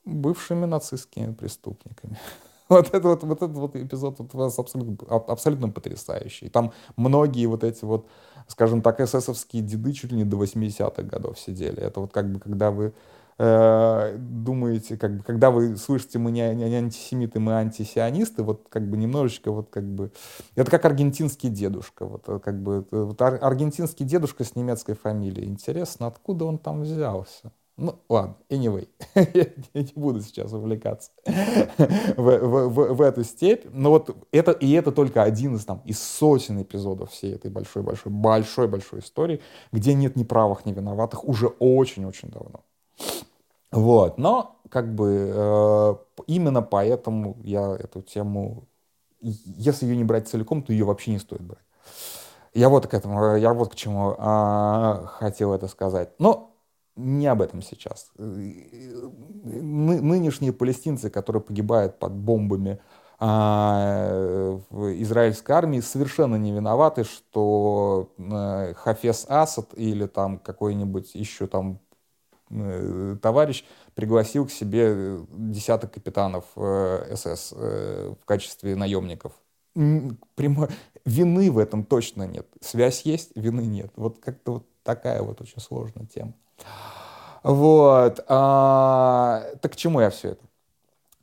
бывшими 0.04 0.66
нацистскими 0.66 1.32
преступниками. 1.32 2.18
Вот 2.70 2.86
этот 2.94 3.04
вот, 3.04 3.22
вот 3.24 3.42
этот 3.42 3.56
вот 3.56 3.76
эпизод 3.76 4.16
вот 4.18 4.58
абсолютно, 4.58 4.96
абсолютно 5.06 5.68
потрясающий. 5.68 6.48
Там 6.48 6.72
многие 6.96 7.44
вот 7.44 7.62
эти 7.62 7.84
вот, 7.84 8.06
скажем 8.48 8.80
так, 8.80 9.00
эсэсовские 9.00 9.62
деды 9.62 9.92
чуть 9.92 10.12
ли 10.12 10.16
не 10.16 10.24
до 10.24 10.42
80-х 10.42 11.02
годов 11.02 11.38
сидели. 11.38 11.82
Это 11.82 12.00
вот 12.00 12.14
как 12.14 12.32
бы, 12.32 12.40
когда 12.40 12.70
вы 12.70 12.94
Э, 13.38 14.16
думаете, 14.16 14.96
как 14.96 15.18
бы, 15.18 15.22
когда 15.24 15.50
вы 15.50 15.76
слышите, 15.76 16.18
мы 16.18 16.30
не, 16.30 16.54
не 16.54 16.74
антисемиты, 16.74 17.40
мы 17.40 17.54
антисионисты, 17.54 18.42
вот 18.42 18.68
как 18.68 18.88
бы 18.88 18.96
немножечко 18.96 19.50
вот 19.50 19.70
как 19.70 19.84
бы... 19.84 20.12
Это 20.54 20.70
как 20.70 20.84
аргентинский 20.84 21.48
дедушка, 21.48 22.06
вот 22.06 22.28
э, 22.28 22.38
как 22.38 22.62
бы 22.62 22.86
вот 22.90 23.20
аргентинский 23.20 24.04
дедушка 24.04 24.44
с 24.44 24.54
немецкой 24.54 24.94
фамилией. 24.94 25.48
Интересно, 25.48 26.06
откуда 26.06 26.44
он 26.44 26.58
там 26.58 26.82
взялся? 26.82 27.52
Ну, 27.76 27.98
ладно, 28.08 28.36
anyway, 28.50 28.86
я 29.74 29.82
не 29.82 29.92
буду 29.96 30.20
сейчас 30.20 30.52
увлекаться 30.52 31.10
в, 31.26 32.38
в, 32.38 32.68
в, 32.68 32.94
в 32.94 33.02
эту 33.02 33.24
степь. 33.24 33.64
Но 33.72 33.90
вот 33.90 34.16
это, 34.30 34.52
и 34.52 34.70
это 34.70 34.92
только 34.92 35.24
один 35.24 35.56
из, 35.56 35.64
там, 35.64 35.82
из 35.84 36.00
сотен 36.00 36.62
эпизодов 36.62 37.10
всей 37.10 37.34
этой 37.34 37.50
большой-большой, 37.50 38.12
большой-большой 38.12 39.00
истории, 39.00 39.42
где 39.72 39.94
нет 39.94 40.14
ни 40.14 40.22
правых, 40.22 40.66
ни 40.66 40.72
виноватых 40.72 41.24
уже 41.24 41.48
очень-очень 41.48 42.28
давно. 42.28 42.62
Вот, 43.74 44.18
но 44.18 44.60
как 44.68 44.94
бы 44.94 45.32
э, 45.34 45.94
именно 46.28 46.62
поэтому 46.62 47.36
я 47.42 47.74
эту 47.74 48.02
тему, 48.02 48.68
если 49.20 49.86
ее 49.86 49.96
не 49.96 50.04
брать 50.04 50.28
целиком, 50.28 50.62
то 50.62 50.72
ее 50.72 50.84
вообще 50.84 51.10
не 51.10 51.18
стоит 51.18 51.42
брать. 51.42 51.64
Я 52.54 52.68
вот 52.68 52.86
к 52.86 52.94
этому, 52.94 53.36
я 53.36 53.52
вот 53.52 53.72
к 53.72 53.74
чему 53.74 54.12
э, 54.16 55.06
хотел 55.18 55.52
это 55.52 55.66
сказать. 55.66 56.10
Но 56.20 56.54
не 56.94 57.26
об 57.26 57.42
этом 57.42 57.62
сейчас. 57.62 58.12
Ны, 58.16 60.00
нынешние 60.00 60.52
палестинцы, 60.52 61.10
которые 61.10 61.42
погибают 61.42 61.98
под 61.98 62.12
бомбами 62.12 62.78
в 63.18 65.02
израильской 65.02 65.54
армии, 65.54 65.80
совершенно 65.80 66.36
не 66.36 66.52
виноваты, 66.52 67.04
что 67.04 68.12
э, 68.18 68.74
Хафес 68.74 69.26
Асад 69.28 69.70
или 69.74 70.06
там 70.06 70.38
какой-нибудь 70.38 71.14
еще 71.14 71.46
там 71.46 71.80
товарищ 73.20 73.64
пригласил 73.94 74.46
к 74.46 74.50
себе 74.50 74.86
э, 74.86 75.24
десяток 75.30 75.92
капитанов 75.92 76.44
э, 76.56 77.14
СС 77.16 77.52
в 77.52 78.24
качестве 78.24 78.76
наемников. 78.76 79.32
Прямо 79.74 80.68
вины 81.04 81.50
в 81.50 81.58
этом 81.58 81.84
точно 81.84 82.26
нет. 82.26 82.46
Связь 82.60 83.02
есть, 83.02 83.32
вины 83.34 83.62
нет. 83.62 83.92
Вот 83.96 84.18
как-то 84.18 84.52
вот 84.52 84.66
такая 84.84 85.22
вот 85.22 85.40
очень 85.40 85.60
сложная 85.60 86.06
тема. 86.06 86.34
Вот. 87.42 88.24
А, 88.28 89.42
так 89.60 89.72
к 89.72 89.76
чему 89.76 90.00
я 90.00 90.10
все 90.10 90.30
это? 90.30 90.44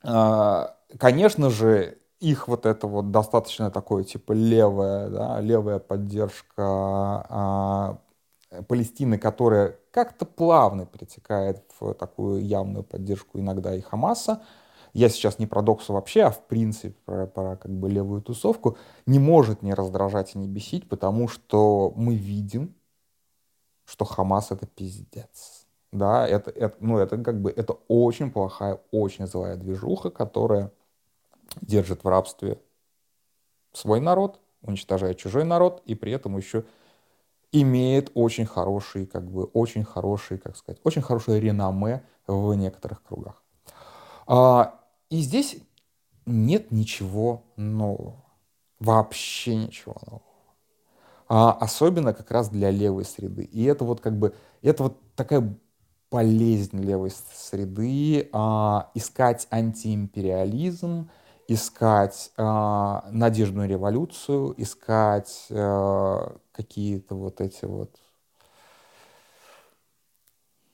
А, 0.03 0.75
конечно 0.99 1.49
же, 1.49 1.97
их 2.19 2.47
вот 2.47 2.65
это 2.65 2.85
вот 2.87 3.11
достаточно 3.11 3.71
такое, 3.71 4.03
типа, 4.03 4.33
левая, 4.33 5.09
да, 5.09 5.41
левая 5.41 5.79
поддержка 5.79 6.55
а, 6.57 7.97
Палестины, 8.67 9.17
которая 9.17 9.77
как-то 9.91 10.25
плавно 10.25 10.85
перетекает 10.85 11.63
в 11.79 11.93
такую 11.93 12.45
явную 12.45 12.83
поддержку 12.83 13.39
иногда 13.39 13.73
и 13.73 13.81
Хамаса. 13.81 14.41
Я 14.93 15.07
сейчас 15.07 15.39
не 15.39 15.47
про 15.47 15.61
Доксу 15.61 15.93
вообще, 15.93 16.23
а 16.23 16.31
в 16.31 16.45
принципе 16.47 16.93
про, 17.05 17.27
про 17.27 17.55
как 17.55 17.71
бы 17.71 17.89
левую 17.89 18.21
тусовку. 18.21 18.77
Не 19.05 19.19
может 19.19 19.61
не 19.61 19.73
раздражать 19.73 20.35
и 20.35 20.37
не 20.37 20.49
бесить, 20.49 20.89
потому 20.89 21.29
что 21.29 21.93
мы 21.95 22.15
видим, 22.15 22.75
что 23.85 24.03
Хамас 24.03 24.51
это 24.51 24.67
пиздец. 24.67 25.65
Да, 25.93 26.27
это, 26.27 26.51
это, 26.51 26.75
ну, 26.79 26.97
это 26.97 27.17
как 27.17 27.41
бы 27.41 27.51
это 27.51 27.77
очень 27.87 28.31
плохая, 28.31 28.81
очень 28.91 29.27
злая 29.27 29.55
движуха, 29.55 30.09
которая 30.09 30.71
держит 31.61 32.03
в 32.03 32.07
рабстве 32.07 32.59
свой 33.73 34.01
народ, 34.01 34.39
уничтожает 34.61 35.17
чужой 35.17 35.43
народ 35.43 35.81
и 35.85 35.95
при 35.95 36.11
этом 36.11 36.37
еще 36.37 36.65
имеет 37.51 38.11
очень 38.13 38.45
хороший, 38.45 39.05
как 39.05 39.29
бы, 39.29 39.43
очень 39.45 39.83
хороший, 39.83 40.37
как 40.37 40.55
сказать, 40.55 40.79
очень 40.83 41.01
хорошее 41.01 41.39
реноме 41.41 42.03
в 42.27 42.53
некоторых 42.53 43.03
кругах. 43.03 43.43
А, 44.27 44.79
и 45.09 45.21
здесь 45.21 45.57
нет 46.25 46.71
ничего 46.71 47.43
нового. 47.57 48.23
Вообще 48.79 49.55
ничего 49.55 49.95
нового. 50.05 50.21
А, 51.27 51.51
особенно 51.53 52.13
как 52.13 52.31
раз 52.31 52.49
для 52.49 52.71
левой 52.71 53.05
среды. 53.05 53.43
И 53.43 53.63
это 53.63 53.83
вот 53.83 54.01
как 54.01 54.17
бы, 54.17 54.33
это 54.61 54.83
вот 54.83 54.97
такая 55.15 55.57
болезнь 56.09 56.81
левой 56.81 57.11
среды, 57.33 58.29
а, 58.33 58.91
искать 58.95 59.47
антиимпериализм, 59.49 61.09
искать 61.47 62.31
э, 62.37 62.99
надежную 63.11 63.67
революцию, 63.67 64.53
искать 64.57 65.47
э, 65.49 66.27
какие-то 66.51 67.15
вот 67.15 67.41
эти 67.41 67.65
вот 67.65 67.95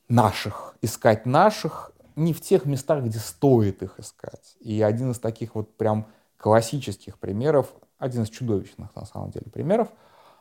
наших, 0.07 0.75
искать 0.81 1.25
наших 1.25 1.91
не 2.15 2.33
в 2.33 2.41
тех 2.41 2.65
местах, 2.65 3.03
где 3.03 3.19
стоит 3.19 3.83
их 3.83 3.99
искать. 3.99 4.55
И 4.59 4.81
один 4.81 5.11
из 5.11 5.19
таких 5.19 5.53
вот 5.55 5.75
прям 5.77 6.07
классических 6.37 7.19
примеров, 7.19 7.71
один 7.99 8.23
из 8.23 8.29
чудовищных 8.29 8.95
на 8.95 9.05
самом 9.05 9.31
деле 9.31 9.45
примеров, 9.51 9.89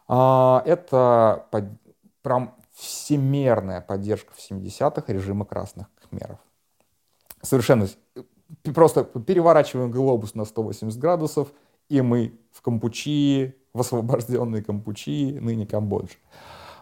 э, 0.09 0.61
это 0.65 1.47
под, 1.51 1.65
прям 2.23 2.55
всемерная 2.73 3.81
поддержка 3.81 4.33
в 4.35 4.39
70-х 4.39 5.13
режима 5.13 5.45
красных 5.45 5.89
кхмеров. 5.95 6.39
Совершенно 7.43 7.89
просто 8.75 9.05
переворачиваем 9.05 9.91
глобус 9.91 10.35
на 10.35 10.45
180 10.45 10.99
градусов, 10.99 11.49
и 11.89 12.01
мы 12.01 12.39
в 12.53 12.63
Кампучии, 12.63 13.55
в 13.77 13.81
освобожденной 13.81 14.63
Кампучии, 14.63 15.39
ныне 15.39 15.67
Камбодже. 15.67 16.17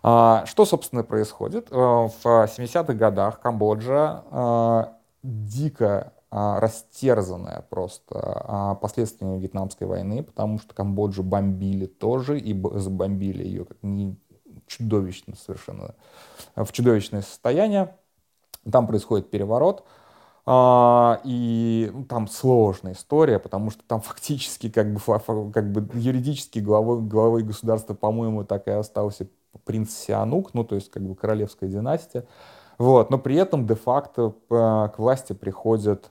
А, 0.03 0.45
что, 0.47 0.65
собственно, 0.65 1.03
происходит? 1.03 1.69
А, 1.71 2.09
в 2.09 2.25
70-х 2.25 2.95
годах 2.95 3.41
Камбоджа 3.41 4.23
а, 4.31 4.93
дико 5.23 6.13
растерзанная 6.31 7.65
просто 7.71 8.77
последствиями 8.83 9.39
Вьетнамской 9.39 9.87
войны, 9.87 10.25
потому 10.25 10.59
что 10.59 10.75
Камбоджу 10.75 11.23
бомбили 11.23 11.87
тоже, 11.87 12.41
и 12.41 12.61
забомбили 12.77 13.45
ее 13.45 13.67
как 13.67 13.77
не 13.83 14.17
чудовищно 14.67 15.37
совершенно, 15.37 15.95
в 16.57 16.73
чудовищное 16.73 17.23
состояние. 17.23 17.95
Там 18.69 18.89
происходит 18.89 19.31
переворот, 19.31 19.85
а, 20.47 21.21
и 21.25 21.91
ну, 21.93 22.05
там 22.05 22.29
сложная 22.29 22.93
история, 22.93 23.39
потому 23.39 23.71
что 23.71 23.83
там 23.87 24.01
фактически 24.03 24.71
как 24.71 24.93
бы, 24.93 25.01
как 25.53 25.73
бы 25.73 25.89
юридически 25.95 26.59
главой, 26.59 27.01
главой 27.03 27.43
государства, 27.43 27.95
по-моему, 27.95 28.45
так 28.45 28.69
и 28.69 28.71
остался 28.71 29.29
принц 29.65 29.95
Сианук, 29.95 30.53
ну 30.55 30.65
то 30.65 30.75
есть 30.75 30.91
как 30.91 31.03
бы 31.03 31.15
королевская 31.15 31.69
династия. 31.71 32.27
Вот, 32.77 33.11
но 33.11 33.19
при 33.19 33.37
этом 33.37 33.67
де-факто 33.67 34.35
к 34.49 34.95
власти 34.99 35.33
приходят 35.33 36.11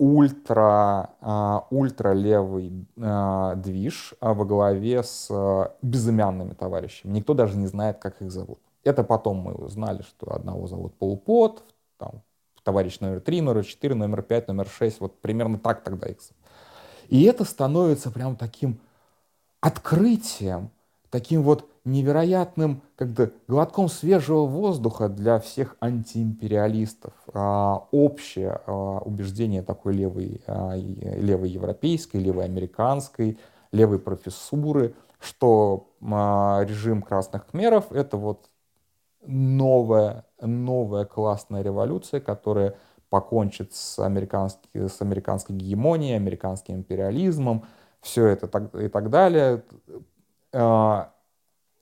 ультра, 0.00 1.10
а, 1.20 1.66
ультралевый 1.68 2.86
а, 2.98 3.54
движ 3.56 4.14
а, 4.20 4.32
во 4.32 4.46
главе 4.46 5.02
с 5.02 5.30
безымянными 5.82 6.54
товарищами. 6.54 7.12
Никто 7.12 7.34
даже 7.34 7.58
не 7.58 7.66
знает, 7.66 7.98
как 7.98 8.22
их 8.22 8.32
зовут. 8.32 8.60
Это 8.82 9.04
потом 9.04 9.36
мы 9.36 9.52
узнали, 9.52 10.00
что 10.00 10.34
одного 10.34 10.66
зовут 10.66 10.94
Полупот, 10.94 11.62
там, 11.98 12.22
товарищ 12.70 13.00
номер 13.00 13.20
3, 13.20 13.40
номер 13.40 13.64
4, 13.64 13.94
номер 13.96 14.22
5, 14.22 14.46
номер 14.48 14.68
6, 14.68 15.00
вот 15.00 15.20
примерно 15.20 15.58
так 15.58 15.82
тогда 15.82 16.06
их. 16.06 16.18
И 17.08 17.24
это 17.24 17.44
становится 17.44 18.12
прям 18.12 18.36
таким 18.36 18.78
открытием, 19.60 20.70
таким 21.10 21.42
вот 21.42 21.68
невероятным 21.84 22.82
как-то 22.94 23.32
глотком 23.48 23.88
свежего 23.88 24.46
воздуха 24.46 25.08
для 25.08 25.40
всех 25.40 25.76
антиимпериалистов. 25.80 27.12
А, 27.34 27.88
общее 27.90 28.60
а, 28.68 28.98
убеждение 28.98 29.62
такой 29.62 29.94
левой, 29.94 30.40
а, 30.46 30.76
левой 30.76 31.50
европейской, 31.50 32.18
левой 32.18 32.44
американской, 32.44 33.36
левой 33.72 33.98
профессуры, 33.98 34.94
что 35.18 35.88
а, 36.00 36.64
режим 36.64 37.02
красных 37.02 37.48
хмеров— 37.50 37.86
это 37.90 38.16
вот 38.16 38.49
новая, 39.26 40.24
новая 40.40 41.04
классная 41.04 41.62
революция, 41.62 42.20
которая 42.20 42.76
покончит 43.10 43.74
с, 43.74 43.98
американской 43.98 44.88
с 44.88 45.00
американской 45.02 45.56
гегемонией, 45.56 46.16
американским 46.16 46.76
империализмом, 46.76 47.64
все 48.00 48.26
это 48.26 48.46
так, 48.46 48.74
и 48.74 48.88
так 48.88 49.10
далее. 49.10 49.62
А, 50.52 51.12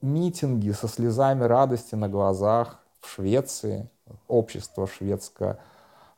митинги 0.01 0.71
со 0.71 0.89
слезами 0.89 1.45
радости 1.45 1.95
на 1.95 2.09
глазах 2.09 2.81
в 3.01 3.09
Швеции, 3.09 3.89
общество 4.27 4.87
шведское, 4.87 5.59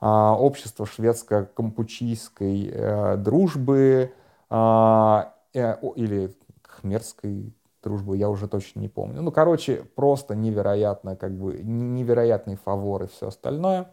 а, 0.00 0.34
общество 0.34 0.86
шведско-кампучийской 0.86 2.70
э, 2.72 3.16
дружбы 3.18 4.14
а, 4.48 5.34
э, 5.52 5.76
или 5.96 6.34
хмерской 6.62 7.52
дружбы, 7.82 8.16
я 8.16 8.28
уже 8.28 8.48
точно 8.48 8.80
не 8.80 8.88
помню. 8.88 9.22
Ну, 9.22 9.32
короче, 9.32 9.84
просто 9.94 10.34
невероятно, 10.34 11.16
как 11.16 11.32
бы, 11.32 11.58
невероятные 11.62 12.56
фаворы 12.56 13.06
и 13.06 13.08
все 13.08 13.28
остальное. 13.28 13.92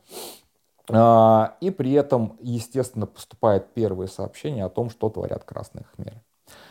А, 0.89 1.55
и 1.59 1.69
при 1.69 1.91
этом, 1.93 2.37
естественно, 2.41 3.05
поступает 3.05 3.73
первые 3.73 4.07
сообщения 4.07 4.65
о 4.65 4.69
том, 4.69 4.89
что 4.89 5.09
творят 5.09 5.43
красные 5.43 5.85
хмеры. 5.95 6.21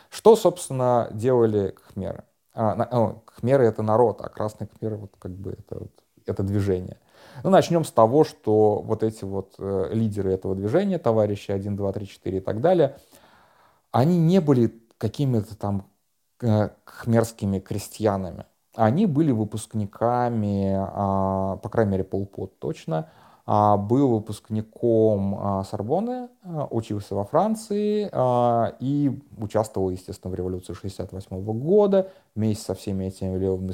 Что, 0.08 0.36
собственно, 0.36 1.08
делали 1.12 1.74
хмеры? 1.88 2.24
А, 2.54 2.72
о, 2.90 3.22
хмеры— 3.26 3.64
это 3.66 3.82
народ, 3.82 4.20
а 4.22 4.28
красные 4.28 4.68
хмеры— 4.78 4.96
вот 4.98 5.12
как 5.18 5.32
бы 5.32 5.52
это, 5.52 5.80
вот, 5.80 5.92
это 6.24 6.42
движение. 6.42 6.98
Ну, 7.44 7.50
начнем 7.50 7.84
с 7.84 7.90
того, 7.90 8.24
что 8.24 8.80
вот 8.80 9.02
эти 9.02 9.24
вот 9.24 9.54
э, 9.58 9.90
лидеры 9.92 10.32
этого 10.32 10.54
движения, 10.54 10.98
товарищи 10.98 11.50
1, 11.50 11.76
2, 11.76 11.92
3, 11.92 12.06
4 12.06 12.38
и 12.38 12.40
так 12.40 12.60
далее, 12.62 12.96
они 13.90 14.18
не 14.18 14.40
были 14.40 14.72
какими-то 14.96 15.56
там 15.56 15.90
хмерскими 16.84 17.58
крестьянами. 17.58 18.44
Они 18.74 19.06
были 19.06 19.32
выпускниками, 19.32 20.76
э, 20.76 21.58
по 21.58 21.68
крайней 21.70 21.92
мере, 21.92 22.04
полпот 22.04 22.58
точно, 22.58 23.08
а, 23.48 23.76
был 23.76 24.08
выпускником 24.08 25.38
а, 25.38 25.62
Сорбонны, 25.62 26.28
а, 26.42 26.66
учился 26.68 27.14
во 27.14 27.24
Франции 27.24 28.10
и 28.80 29.20
участвовал, 29.38 29.90
естественно, 29.90 30.32
в 30.32 30.34
революции 30.34 30.72
68 30.72 31.40
года. 31.60 32.10
Вместе 32.34 32.64
со 32.64 32.74
всеми 32.74 33.04
этими 33.04 33.38
левыми 33.38 33.72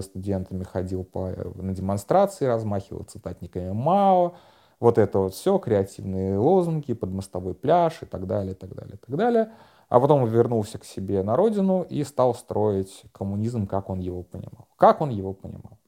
студентами 0.00 0.62
ходил 0.62 1.02
по, 1.02 1.30
на 1.56 1.74
демонстрации, 1.74 2.44
размахивал 2.44 3.02
цитатниками 3.02 3.72
Мао. 3.72 4.34
Вот 4.78 4.98
это 4.98 5.18
вот 5.18 5.34
все, 5.34 5.58
креативные 5.58 6.38
лозунги, 6.38 6.92
подмостовой 6.92 7.54
пляж 7.54 7.98
и 8.02 8.06
так 8.06 8.28
далее, 8.28 8.52
и 8.52 8.54
так 8.54 8.72
далее, 8.72 8.94
и 8.94 8.98
так 8.98 9.16
далее. 9.16 9.50
А 9.88 10.00
потом 10.00 10.26
вернулся 10.26 10.78
к 10.78 10.84
себе 10.84 11.22
на 11.22 11.34
родину 11.36 11.82
и 11.82 12.04
стал 12.04 12.34
строить 12.34 13.04
коммунизм, 13.12 13.66
как 13.66 13.88
он 13.88 14.00
его 14.00 14.22
понимал. 14.22 14.68
Как 14.76 15.00
он 15.00 15.10
его 15.10 15.32
понимал? 15.32 15.78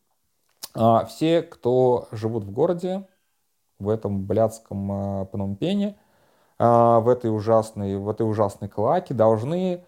Все, 1.07 1.43
кто 1.43 2.09
живут 2.13 2.45
в 2.45 2.51
городе, 2.51 3.07
в 3.81 3.89
этом 3.89 4.25
блядском 4.27 4.93
э, 5.23 5.27
Пномпене, 5.27 5.97
э, 6.59 6.65
в 6.65 7.09
этой 7.09 7.35
ужасной, 7.35 7.97
в 7.97 8.09
этой 8.09 8.29
ужасной 8.29 8.69
клаке 8.69 9.15
должны 9.15 9.85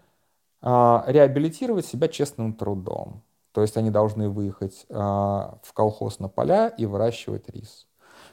э, 0.61 1.01
реабилитировать 1.07 1.85
себя 1.85 2.07
честным 2.07 2.53
трудом. 2.53 3.21
То 3.53 3.61
есть 3.61 3.77
они 3.77 3.91
должны 3.91 4.29
выехать 4.29 4.87
в 4.89 5.73
колхоз 5.75 6.17
на 6.17 6.27
поля 6.27 6.69
и 6.69 6.87
выращивать 6.87 7.47
рис. 7.49 7.87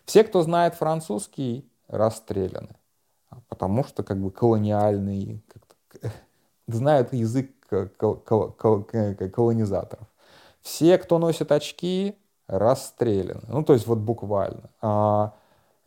Все, 0.06 0.24
кто 0.24 0.40
знает 0.40 0.74
французский, 0.74 1.70
расстреляны, 1.88 2.74
потому 3.48 3.84
что 3.84 4.02
как 4.02 4.18
бы 4.18 4.30
колониальный, 4.30 5.44
знают 6.74 7.12
язык 7.12 7.50
колонизаторов. 7.68 10.06
Все, 10.60 10.98
кто 10.98 11.18
носит 11.18 11.52
очки, 11.52 12.16
расстреляны. 12.46 13.42
Ну, 13.48 13.62
то 13.62 13.72
есть 13.72 13.86
вот 13.86 13.98
буквально. 13.98 14.70
А, 14.82 15.34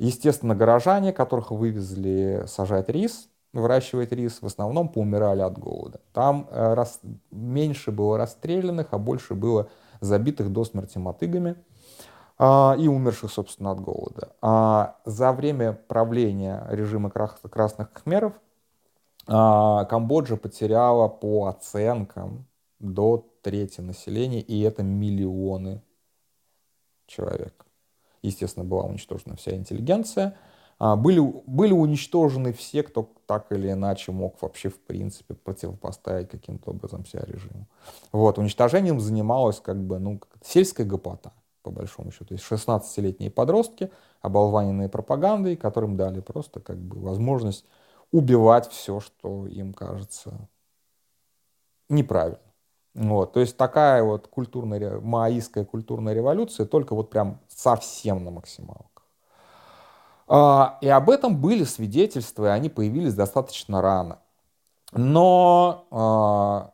Естественно, 0.04 0.56
горожане, 0.56 1.14
которых 1.14 1.52
вывезли 1.52 2.44
сажать 2.48 2.90
рис, 2.90 3.30
выращивать 3.54 4.12
рис, 4.12 4.42
в 4.42 4.46
основном 4.46 4.90
поумирали 4.90 5.42
от 5.42 5.58
голода. 5.58 6.00
Там 6.12 6.48
э, 6.50 6.74
рас... 6.74 7.00
меньше 7.32 7.92
было 7.92 8.18
расстрелянных, 8.18 8.88
а 8.92 8.98
больше 8.98 9.36
было 9.36 9.70
забитых 10.02 10.52
до 10.52 10.66
смерти 10.66 10.98
мотыгами 10.98 11.56
э, 12.40 12.76
и 12.80 12.88
умерших, 12.88 13.32
собственно, 13.32 13.72
от 13.72 13.80
голода. 13.80 14.34
А 14.42 14.98
за 15.06 15.32
время 15.32 15.78
правления 15.88 16.66
режима 16.70 17.12
красных 17.12 17.92
э, 17.92 18.34
Камбоджа 19.26 20.36
потеряла 20.36 21.08
по 21.08 21.48
оценкам 21.48 22.46
до 22.80 23.30
трети 23.42 23.82
населения, 23.82 24.42
и 24.42 24.62
это 24.62 24.84
миллионы 24.84 25.82
человек 27.08 27.64
естественно, 28.24 28.66
была 28.66 28.86
уничтожена 28.86 29.36
вся 29.36 29.56
интеллигенция, 29.56 30.36
а, 30.80 30.96
были, 30.96 31.20
были 31.46 31.74
уничтожены 31.74 32.52
все, 32.54 32.82
кто 32.82 33.12
так 33.28 33.52
или 33.52 33.72
иначе 33.72 34.12
мог 34.12 34.42
вообще, 34.42 34.70
в 34.70 34.80
принципе, 34.80 35.36
противопоставить 35.36 36.30
каким-то 36.30 36.72
образом 36.72 37.06
себя 37.06 37.24
режиму. 37.26 37.68
Вот, 38.12 38.40
уничтожением 38.40 39.00
занималась 39.00 39.60
как 39.60 39.82
бы, 39.84 40.00
ну, 40.00 40.20
сельская 40.44 40.86
гопота, 40.86 41.34
по 41.62 41.70
большому 41.70 42.12
счету. 42.12 42.26
То 42.26 42.34
есть 42.34 42.46
16-летние 42.50 43.30
подростки, 43.30 43.92
оболваненные 44.22 44.90
пропагандой, 44.90 45.56
которым 45.56 45.96
дали 45.96 46.22
просто 46.22 46.60
как 46.60 46.78
бы 46.78 47.00
возможность 47.00 47.66
убивать 48.14 48.70
все, 48.70 49.00
что 49.02 49.48
им 49.48 49.74
кажется 49.74 50.48
неправильно. 51.90 52.40
Вот, 52.94 53.34
то 53.34 53.40
есть 53.40 53.58
такая 53.58 54.04
вот 54.04 54.28
культурная, 54.28 55.00
маоистская 55.00 55.66
культурная 55.66 56.14
революция, 56.14 56.68
только 56.68 56.94
вот 56.94 57.10
прям 57.10 57.40
совсем 57.48 58.24
на 58.24 58.30
максималках. 58.30 59.04
А, 60.28 60.78
и 60.80 60.88
об 60.88 61.10
этом 61.10 61.42
были 61.42 61.64
свидетельства, 61.64 62.46
и 62.46 62.50
они 62.50 62.70
появились 62.70 63.16
достаточно 63.16 63.82
рано. 63.82 64.20
Но, 64.92 65.88
а, 65.90 66.72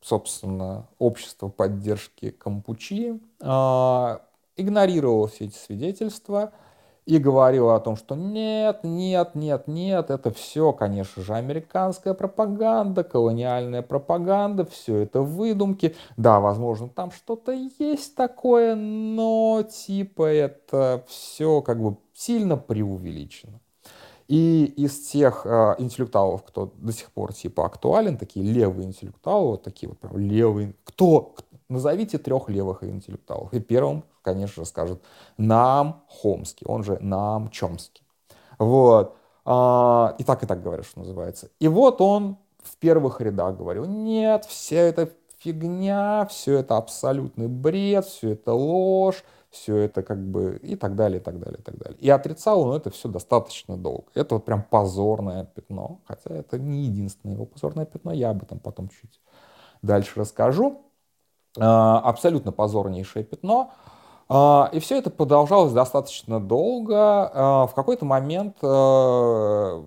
собственно, 0.00 0.86
общество 1.00 1.48
поддержки 1.48 2.30
Кампучи 2.30 3.20
а, 3.42 4.22
игнорировало 4.56 5.26
все 5.26 5.46
эти 5.46 5.56
свидетельства– 5.56 6.52
и 7.06 7.18
говорила 7.18 7.76
о 7.76 7.80
том, 7.80 7.96
что 7.96 8.14
нет, 8.14 8.80
нет, 8.82 9.34
нет, 9.34 9.68
нет, 9.68 10.10
это 10.10 10.30
все, 10.30 10.72
конечно 10.72 11.22
же, 11.22 11.34
американская 11.34 12.14
пропаганда, 12.14 13.04
колониальная 13.04 13.82
пропаганда, 13.82 14.64
все 14.64 14.98
это 14.98 15.20
выдумки. 15.20 15.94
Да, 16.16 16.40
возможно, 16.40 16.88
там 16.88 17.10
что-то 17.10 17.52
есть 17.52 18.14
такое, 18.14 18.74
но 18.74 19.64
типа 19.68 20.24
это 20.24 21.04
все 21.06 21.60
как 21.60 21.82
бы 21.82 21.96
сильно 22.14 22.56
преувеличено. 22.56 23.60
И 24.26 24.64
из 24.64 25.06
тех 25.08 25.44
э, 25.44 25.74
интеллектуалов, 25.76 26.44
кто 26.44 26.72
до 26.76 26.92
сих 26.92 27.10
пор 27.10 27.34
типа 27.34 27.66
актуален, 27.66 28.16
такие 28.16 28.44
левые 28.50 28.86
интеллектуалы, 28.86 29.48
вот 29.48 29.62
такие 29.62 29.90
вот 29.90 29.98
прям 29.98 30.16
левые, 30.16 30.74
кто, 30.84 31.34
назовите 31.74 32.18
трех 32.18 32.48
левых 32.48 32.82
интеллектуалов. 32.82 33.52
И 33.52 33.60
первым 33.60 34.04
конечно 34.24 34.64
же, 34.64 34.68
скажет 34.68 35.00
нам 35.36 36.02
Хомский, 36.08 36.66
он 36.66 36.82
же 36.82 36.98
нам 37.00 37.50
Чомский. 37.50 38.02
Вот. 38.58 39.16
А, 39.44 40.16
и 40.18 40.24
так, 40.24 40.42
и 40.42 40.46
так 40.46 40.62
говорят, 40.62 40.86
что 40.86 41.00
называется. 41.00 41.50
И 41.60 41.68
вот 41.68 42.00
он 42.00 42.38
в 42.62 42.76
первых 42.78 43.20
рядах 43.20 43.56
говорил, 43.56 43.84
нет, 43.84 44.46
вся 44.46 44.78
эта 44.78 45.10
фигня, 45.38 46.26
все 46.30 46.58
это 46.58 46.78
абсолютный 46.78 47.46
бред, 47.46 48.06
все 48.06 48.30
это 48.30 48.54
ложь, 48.54 49.22
все 49.50 49.76
это 49.76 50.02
как 50.02 50.18
бы 50.26 50.58
и 50.62 50.74
так 50.74 50.96
далее, 50.96 51.20
и 51.20 51.22
так 51.22 51.38
далее, 51.38 51.60
и 51.60 51.62
так 51.62 51.76
далее. 51.76 51.98
И 52.00 52.08
отрицал 52.08 52.62
он 52.62 52.76
это 52.76 52.90
все 52.90 53.08
достаточно 53.08 53.76
долго. 53.76 54.06
Это 54.14 54.36
вот 54.36 54.46
прям 54.46 54.62
позорное 54.62 55.44
пятно, 55.44 56.00
хотя 56.06 56.34
это 56.34 56.58
не 56.58 56.84
единственное 56.84 57.34
его 57.34 57.44
позорное 57.44 57.84
пятно, 57.84 58.12
я 58.12 58.30
об 58.30 58.42
этом 58.42 58.58
потом 58.58 58.88
чуть 58.88 59.20
дальше 59.82 60.18
расскажу. 60.18 60.80
А, 61.58 62.00
абсолютно 62.00 62.52
позорнейшее 62.52 63.24
пятно. 63.24 63.72
А, 64.28 64.70
и 64.72 64.80
все 64.80 64.98
это 64.98 65.10
продолжалось 65.10 65.72
достаточно 65.72 66.40
долго. 66.40 66.96
А, 67.32 67.66
в 67.66 67.74
какой-то 67.74 68.04
момент, 68.04 68.56
э, 68.62 69.82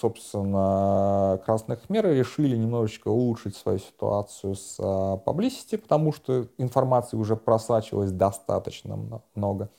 собственно, 0.00 1.40
Красные 1.44 1.76
Хмеры 1.76 2.16
решили 2.16 2.56
немножечко 2.56 3.08
улучшить 3.08 3.56
свою 3.56 3.78
ситуацию 3.78 4.54
с 4.54 4.76
поблизости, 5.24 5.76
потому 5.76 6.12
что 6.12 6.46
информации 6.58 7.16
уже 7.16 7.36
просачивалось 7.36 8.12
достаточно 8.12 8.98
много. 9.34 9.70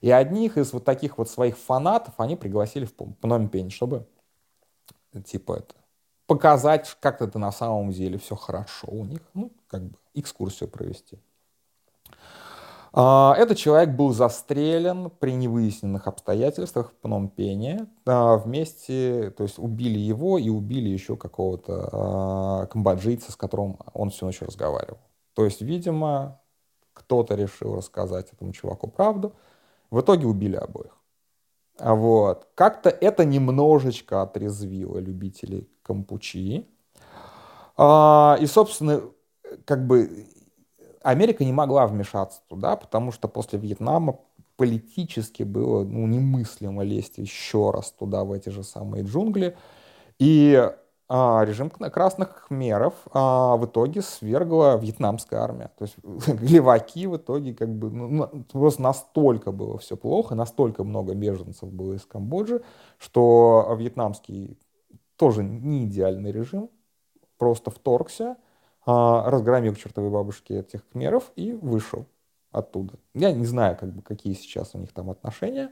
И 0.00 0.10
одних 0.10 0.58
из 0.58 0.72
вот 0.72 0.84
таких 0.84 1.18
вот 1.18 1.28
своих 1.28 1.56
фанатов 1.56 2.14
они 2.18 2.36
пригласили 2.36 2.86
в 2.86 2.94
Пномпень, 2.94 3.70
чтобы 3.70 4.06
типа 5.24 5.58
это 5.58 5.74
показать, 6.26 6.96
как 7.00 7.20
это 7.20 7.38
на 7.38 7.52
самом 7.52 7.90
деле 7.90 8.18
все 8.18 8.34
хорошо 8.34 8.88
у 8.88 9.04
них, 9.04 9.20
ну, 9.34 9.52
как 9.68 9.82
бы 9.82 9.98
экскурсию 10.14 10.68
провести. 10.68 11.18
А, 12.94 13.34
этот 13.38 13.56
человек 13.56 13.90
был 13.90 14.12
застрелен 14.12 15.10
при 15.10 15.32
невыясненных 15.32 16.06
обстоятельствах 16.06 16.90
в 16.90 16.94
Пномпене 16.96 17.86
а, 18.04 18.36
вместе, 18.36 19.30
то 19.30 19.44
есть 19.44 19.58
убили 19.58 19.98
его 19.98 20.36
и 20.36 20.50
убили 20.50 20.90
еще 20.90 21.16
какого-то 21.16 21.88
а, 21.92 22.66
камбоджийца, 22.66 23.32
с 23.32 23.36
которым 23.36 23.78
он 23.94 24.10
всю 24.10 24.26
ночь 24.26 24.42
разговаривал. 24.42 24.98
То 25.32 25.46
есть, 25.46 25.62
видимо, 25.62 26.40
кто-то 26.92 27.34
решил 27.34 27.76
рассказать 27.76 28.30
этому 28.30 28.52
чуваку 28.52 28.88
правду. 28.88 29.32
В 29.90 30.00
итоге 30.00 30.26
убили 30.26 30.56
обоих. 30.56 30.94
Вот. 31.78 32.48
Как-то 32.54 32.90
это 32.90 33.24
немножечко 33.24 34.20
отрезвило 34.20 34.98
любителей 34.98 35.70
кампучи. 35.82 36.68
И, 37.78 38.46
собственно, 38.46 39.02
как 39.64 39.86
бы 39.86 40.26
Америка 41.02 41.44
не 41.44 41.52
могла 41.52 41.86
вмешаться 41.86 42.40
туда, 42.48 42.76
потому 42.76 43.12
что 43.12 43.28
после 43.28 43.58
Вьетнама 43.58 44.18
политически 44.56 45.42
было 45.42 45.84
ну, 45.84 46.06
немыслимо 46.06 46.82
лезть 46.82 47.18
еще 47.18 47.70
раз 47.70 47.90
туда, 47.90 48.24
в 48.24 48.32
эти 48.32 48.50
же 48.50 48.62
самые 48.62 49.04
джунгли. 49.04 49.56
И 50.18 50.70
а, 51.08 51.44
режим 51.44 51.68
красных 51.68 52.46
меров 52.50 52.94
а, 53.12 53.56
в 53.56 53.66
итоге 53.66 54.02
свергла 54.02 54.78
вьетнамская 54.78 55.40
армия. 55.40 55.70
То 55.76 55.84
есть 55.84 55.96
леваки 56.40 57.06
в 57.06 57.16
итоге 57.16 57.54
как 57.54 57.68
бы 57.68 57.90
ну, 57.90 58.44
просто 58.52 58.82
настолько 58.82 59.52
было 59.52 59.78
все 59.78 59.96
плохо, 59.96 60.34
настолько 60.34 60.84
много 60.84 61.14
беженцев 61.14 61.70
было 61.70 61.94
из 61.94 62.06
Камбоджи, 62.06 62.62
что 62.98 63.76
вьетнамский 63.78 64.58
тоже 65.16 65.42
не 65.42 65.84
идеальный 65.84 66.32
режим 66.32 66.70
просто 67.36 67.70
вторгся, 67.70 68.36
разгромил 68.84 69.74
к 69.74 69.78
чертовой 69.78 70.10
бабушке 70.10 70.60
этих 70.60 70.86
кмеров 70.88 71.30
и 71.36 71.52
вышел 71.52 72.06
оттуда. 72.52 72.94
Я 73.14 73.32
не 73.32 73.46
знаю, 73.46 73.76
как 73.76 73.92
бы, 73.92 74.02
какие 74.02 74.34
сейчас 74.34 74.74
у 74.74 74.78
них 74.78 74.92
там 74.92 75.10
отношения. 75.10 75.70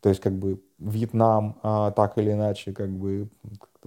То 0.00 0.08
есть, 0.10 0.20
как 0.20 0.34
бы, 0.34 0.60
Вьетнам 0.78 1.58
а, 1.62 1.90
так 1.90 2.18
или 2.18 2.32
иначе, 2.32 2.72
как 2.72 2.90
бы, 2.90 3.28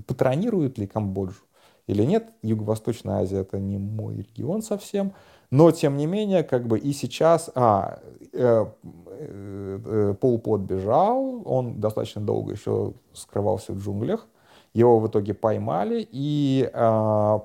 патронирует 0.07 0.77
ли 0.77 0.87
Камбоджу 0.87 1.43
или 1.87 2.03
нет. 2.03 2.29
Юго-Восточная 2.41 3.21
Азия— 3.21 3.39
это 3.41 3.59
не 3.59 3.77
мой 3.77 4.17
регион 4.17 4.61
совсем. 4.61 5.13
Но, 5.51 5.71
тем 5.71 5.97
не 5.97 6.07
менее, 6.07 6.43
как 6.43 6.67
бы 6.67 6.79
и 6.79 6.91
сейчас... 6.91 7.49
А, 7.55 7.99
э, 8.33 8.65
э, 9.07 9.79
э, 9.85 10.15
Пол 10.19 10.39
Пот 10.39 10.61
бежал, 10.61 11.41
он 11.45 11.79
достаточно 11.79 12.21
долго 12.21 12.53
еще 12.53 12.93
скрывался 13.13 13.73
в 13.73 13.79
джунглях. 13.79 14.27
Его 14.73 14.99
в 14.99 15.07
итоге 15.07 15.33
поймали, 15.33 16.07
и 16.09 16.69
а, 16.73 17.43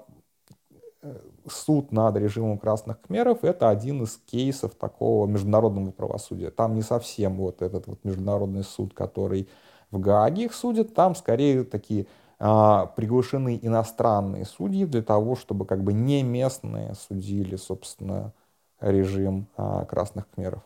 суд 1.48 1.92
над 1.92 2.16
режимом 2.16 2.58
красных 2.58 3.00
кхмеров— 3.00 3.38
это 3.42 3.68
один 3.68 4.02
из 4.02 4.20
кейсов 4.26 4.74
такого 4.74 5.26
международного 5.26 5.90
правосудия. 5.90 6.50
Там 6.50 6.74
не 6.74 6.82
совсем 6.82 7.36
вот 7.36 7.62
этот 7.62 7.86
вот 7.86 8.04
международный 8.04 8.64
суд, 8.64 8.94
который 8.94 9.48
в 9.90 9.98
Гааге 9.98 10.44
их 10.44 10.54
судит, 10.54 10.94
там 10.94 11.14
скорее 11.14 11.64
такие 11.64 12.06
а, 12.38 12.86
приглашены 12.86 13.58
иностранные 13.62 14.44
судьи 14.44 14.84
для 14.84 15.02
того, 15.02 15.36
чтобы 15.36 15.64
как 15.64 15.82
бы 15.82 15.92
не 15.92 16.22
местные 16.22 16.94
судили, 16.94 17.56
собственно, 17.56 18.32
режим 18.80 19.46
а, 19.56 19.84
красных 19.84 20.28
кхмеров. 20.28 20.62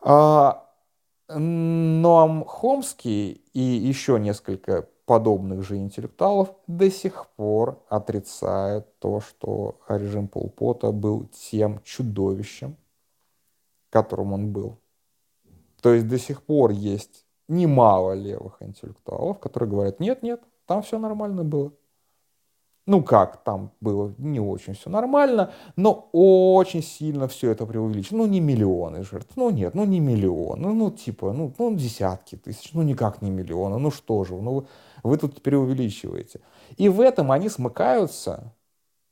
А, 0.00 0.68
Ноам 1.28 2.44
Хомский 2.44 3.42
и 3.52 3.60
еще 3.60 4.18
несколько 4.18 4.88
подобных 5.04 5.62
же 5.62 5.76
интеллектуалов 5.76 6.54
до 6.66 6.90
сих 6.90 7.26
пор 7.36 7.82
отрицают 7.88 8.98
то, 8.98 9.20
что 9.20 9.78
режим 9.88 10.28
Полпота 10.28 10.92
был 10.92 11.26
тем 11.26 11.80
чудовищем, 11.82 12.76
которым 13.90 14.32
он 14.32 14.52
был. 14.52 14.78
То 15.80 15.92
есть 15.92 16.08
до 16.08 16.18
сих 16.18 16.42
пор 16.42 16.70
есть 16.70 17.26
немало 17.48 18.12
левых 18.12 18.62
интеллектуалов, 18.62 19.40
которые 19.40 19.68
говорят, 19.68 20.00
нет, 20.00 20.22
нет, 20.22 20.40
там 20.66 20.82
все 20.82 20.98
нормально 20.98 21.44
было. 21.44 21.72
Ну 22.84 23.00
как, 23.02 23.44
там 23.44 23.70
было 23.80 24.12
не 24.18 24.40
очень 24.40 24.74
все 24.74 24.90
нормально, 24.90 25.52
но 25.76 26.08
очень 26.12 26.82
сильно 26.82 27.28
все 27.28 27.52
это 27.52 27.64
преувеличено. 27.64 28.18
Ну 28.18 28.26
не 28.26 28.40
миллионы 28.40 29.04
жертв, 29.04 29.36
ну 29.36 29.50
нет, 29.50 29.74
ну 29.74 29.84
не 29.84 30.00
миллионы, 30.00 30.72
ну 30.72 30.90
типа, 30.90 31.32
ну, 31.32 31.52
ну 31.58 31.76
десятки 31.76 32.34
тысяч, 32.34 32.72
ну 32.72 32.82
никак 32.82 33.22
не 33.22 33.30
миллионы, 33.30 33.78
ну 33.78 33.92
что 33.92 34.24
же, 34.24 34.34
ну 34.34 34.66
вы 35.02 35.16
тут 35.18 35.42
преувеличиваете. 35.42 36.40
И 36.76 36.88
в 36.88 37.00
этом 37.00 37.32
они 37.32 37.48
смыкаются 37.48 38.52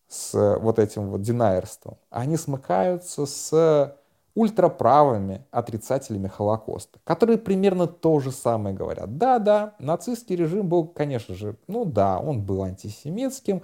с 0.09 0.59
вот 0.61 0.79
этим 0.79 1.11
вот 1.11 1.23
динайерством, 1.23 1.97
они 2.11 2.37
смыкаются 2.37 3.27
с 3.27 3.97
ультраправыми 4.35 5.45
отрицателями 5.51 6.29
Холокоста, 6.29 6.99
которые 7.05 7.39
примерно 7.39 7.87
то 7.87 8.21
же 8.21 8.31
самое 8.31 8.75
говорят. 8.75 9.19
Да-да, 9.19 9.75
нацистский 9.79 10.37
режим 10.37 10.69
был, 10.69 10.87
конечно 10.87 11.35
же, 11.35 11.57
ну 11.67 11.85
да, 11.85 12.19
он 12.19 12.43
был 12.43 12.63
антисемитским, 12.63 13.63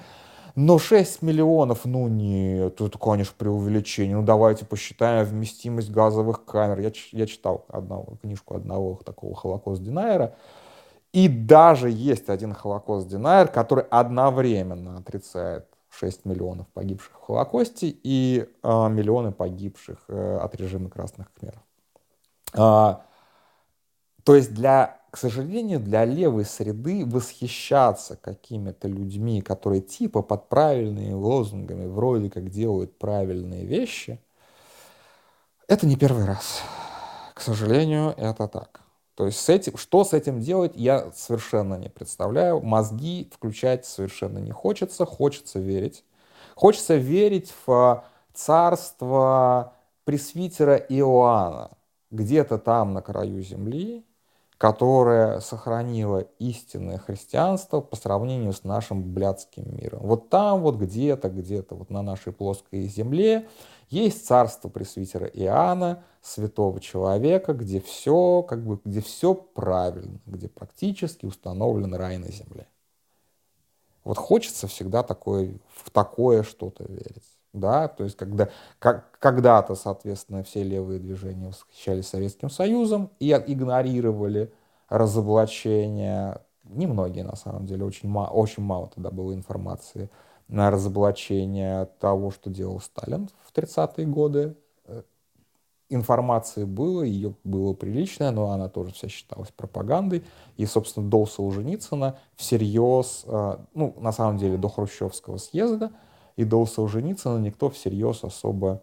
но 0.56 0.78
6 0.78 1.22
миллионов, 1.22 1.84
ну 1.84 2.08
нет, 2.08 2.80
это, 2.80 2.98
конечно, 2.98 3.34
преувеличение. 3.36 4.16
Ну 4.16 4.22
давайте 4.22 4.64
посчитаем 4.64 5.26
вместимость 5.26 5.90
газовых 5.90 6.44
камер. 6.44 6.80
Я, 6.80 6.92
я 7.12 7.26
читал 7.26 7.66
одного, 7.68 8.16
книжку 8.22 8.56
одного 8.56 9.00
такого 9.04 9.34
холокост-динайера. 9.34 10.34
И 11.16 11.28
даже 11.28 11.88
есть 11.88 12.28
один 12.28 12.52
холокост-динайер, 12.52 13.48
который 13.48 13.84
одновременно 13.88 14.98
отрицает 14.98 15.64
6 15.88 16.26
миллионов 16.26 16.66
погибших 16.74 17.12
в 17.12 17.24
Холокосте 17.24 17.88
и 18.02 18.46
э, 18.62 18.88
миллионы 18.90 19.32
погибших 19.32 20.04
э, 20.08 20.38
от 20.42 20.54
режима 20.56 20.90
красных 20.90 21.32
кхмеров. 21.32 21.62
А, 22.52 23.06
то 24.24 24.34
есть 24.34 24.52
для, 24.52 25.00
к 25.10 25.16
сожалению, 25.16 25.80
для 25.80 26.04
левой 26.04 26.44
среды 26.44 27.06
восхищаться 27.06 28.18
какими-то 28.18 28.86
людьми, 28.86 29.40
которые 29.40 29.80
типа 29.80 30.20
под 30.20 30.50
правильными 30.50 31.14
лозунгами 31.14 31.86
вроде 31.86 32.28
как 32.28 32.50
делают 32.50 32.98
правильные 32.98 33.64
вещи, 33.64 34.20
это 35.66 35.86
не 35.86 35.96
первый 35.96 36.26
раз. 36.26 36.60
К 37.32 37.40
сожалению, 37.40 38.12
это 38.18 38.48
так. 38.48 38.82
То 39.16 39.24
есть 39.26 39.40
с 39.40 39.48
этим, 39.48 39.78
что 39.78 40.04
с 40.04 40.12
этим 40.12 40.40
делать, 40.40 40.72
я 40.74 41.10
совершенно 41.14 41.76
не 41.76 41.88
представляю. 41.88 42.60
Мозги 42.60 43.30
включать 43.32 43.86
совершенно 43.86 44.38
не 44.38 44.52
хочется, 44.52 45.06
хочется 45.06 45.58
верить. 45.58 46.04
Хочется 46.54 46.96
верить 46.96 47.52
в 47.66 48.04
царство 48.34 49.72
пресвитера 50.04 50.76
Иоанна, 50.76 51.70
где-то 52.10 52.58
там 52.58 52.92
на 52.92 53.00
краю 53.00 53.40
земли, 53.42 54.04
которое 54.58 55.40
сохранило 55.40 56.20
истинное 56.38 56.98
христианство 56.98 57.80
по 57.80 57.94
сравнению 57.96 58.52
с 58.52 58.64
нашим 58.64 59.12
блядским 59.12 59.76
миром. 59.76 60.00
Вот 60.02 60.30
там 60.30 60.62
вот 60.62 60.76
где-то, 60.76 61.28
где-то 61.28 61.74
вот 61.74 61.90
на 61.90 62.02
нашей 62.02 62.32
плоской 62.32 62.86
земле 62.88 63.48
есть 63.90 64.26
царство 64.26 64.68
пресвитера 64.68 65.26
Иоанна, 65.26 66.02
святого 66.22 66.80
человека, 66.80 67.52
где 67.52 67.80
все, 67.80 68.42
как 68.42 68.64
бы, 68.64 68.80
где 68.84 69.00
все 69.00 69.34
правильно, 69.34 70.18
где 70.26 70.48
практически 70.48 71.26
установлен 71.26 71.94
рай 71.94 72.16
на 72.16 72.32
земле. 72.32 72.66
Вот 74.04 74.16
хочется 74.18 74.66
всегда 74.68 75.02
такое, 75.02 75.58
в 75.74 75.90
такое 75.90 76.42
что-то 76.42 76.84
верить. 76.84 77.35
Да, 77.56 77.88
то 77.88 78.04
есть 78.04 78.16
когда, 78.16 78.50
как, 78.78 79.18
когда-то, 79.18 79.74
соответственно, 79.74 80.42
все 80.44 80.62
левые 80.62 81.00
движения 81.00 81.48
восхищались 81.48 82.08
Советским 82.08 82.50
Союзом 82.50 83.10
и 83.18 83.32
игнорировали 83.32 84.52
разоблачения. 84.88 86.42
Немногие, 86.64 87.24
на 87.24 87.36
самом 87.36 87.64
деле, 87.64 87.84
очень, 87.84 88.08
мало, 88.08 88.28
очень 88.28 88.62
мало 88.62 88.88
тогда 88.94 89.10
было 89.10 89.32
информации 89.32 90.10
на 90.48 90.70
разоблачение 90.70 91.86
того, 91.98 92.30
что 92.30 92.50
делал 92.50 92.80
Сталин 92.80 93.30
в 93.42 93.56
30-е 93.56 94.06
годы. 94.06 94.56
Э, 94.84 95.02
информации 95.88 96.64
было, 96.64 97.02
ее 97.02 97.34
было 97.44 97.72
приличное, 97.72 98.30
но 98.32 98.50
она 98.50 98.68
тоже 98.68 98.92
вся 98.92 99.08
считалась 99.08 99.50
пропагандой. 99.50 100.24
И, 100.56 100.66
собственно, 100.66 101.08
до 101.08 101.24
Солженицына 101.26 102.18
всерьез, 102.34 103.24
э, 103.26 103.56
ну, 103.74 103.94
на 103.98 104.12
самом 104.12 104.38
деле, 104.38 104.56
до 104.56 104.68
Хрущевского 104.68 105.38
съезда 105.38 105.90
и 106.36 106.44
до 106.44 106.64
Солженицына 106.66 107.38
никто 107.38 107.70
всерьез 107.70 108.24
особо 108.24 108.82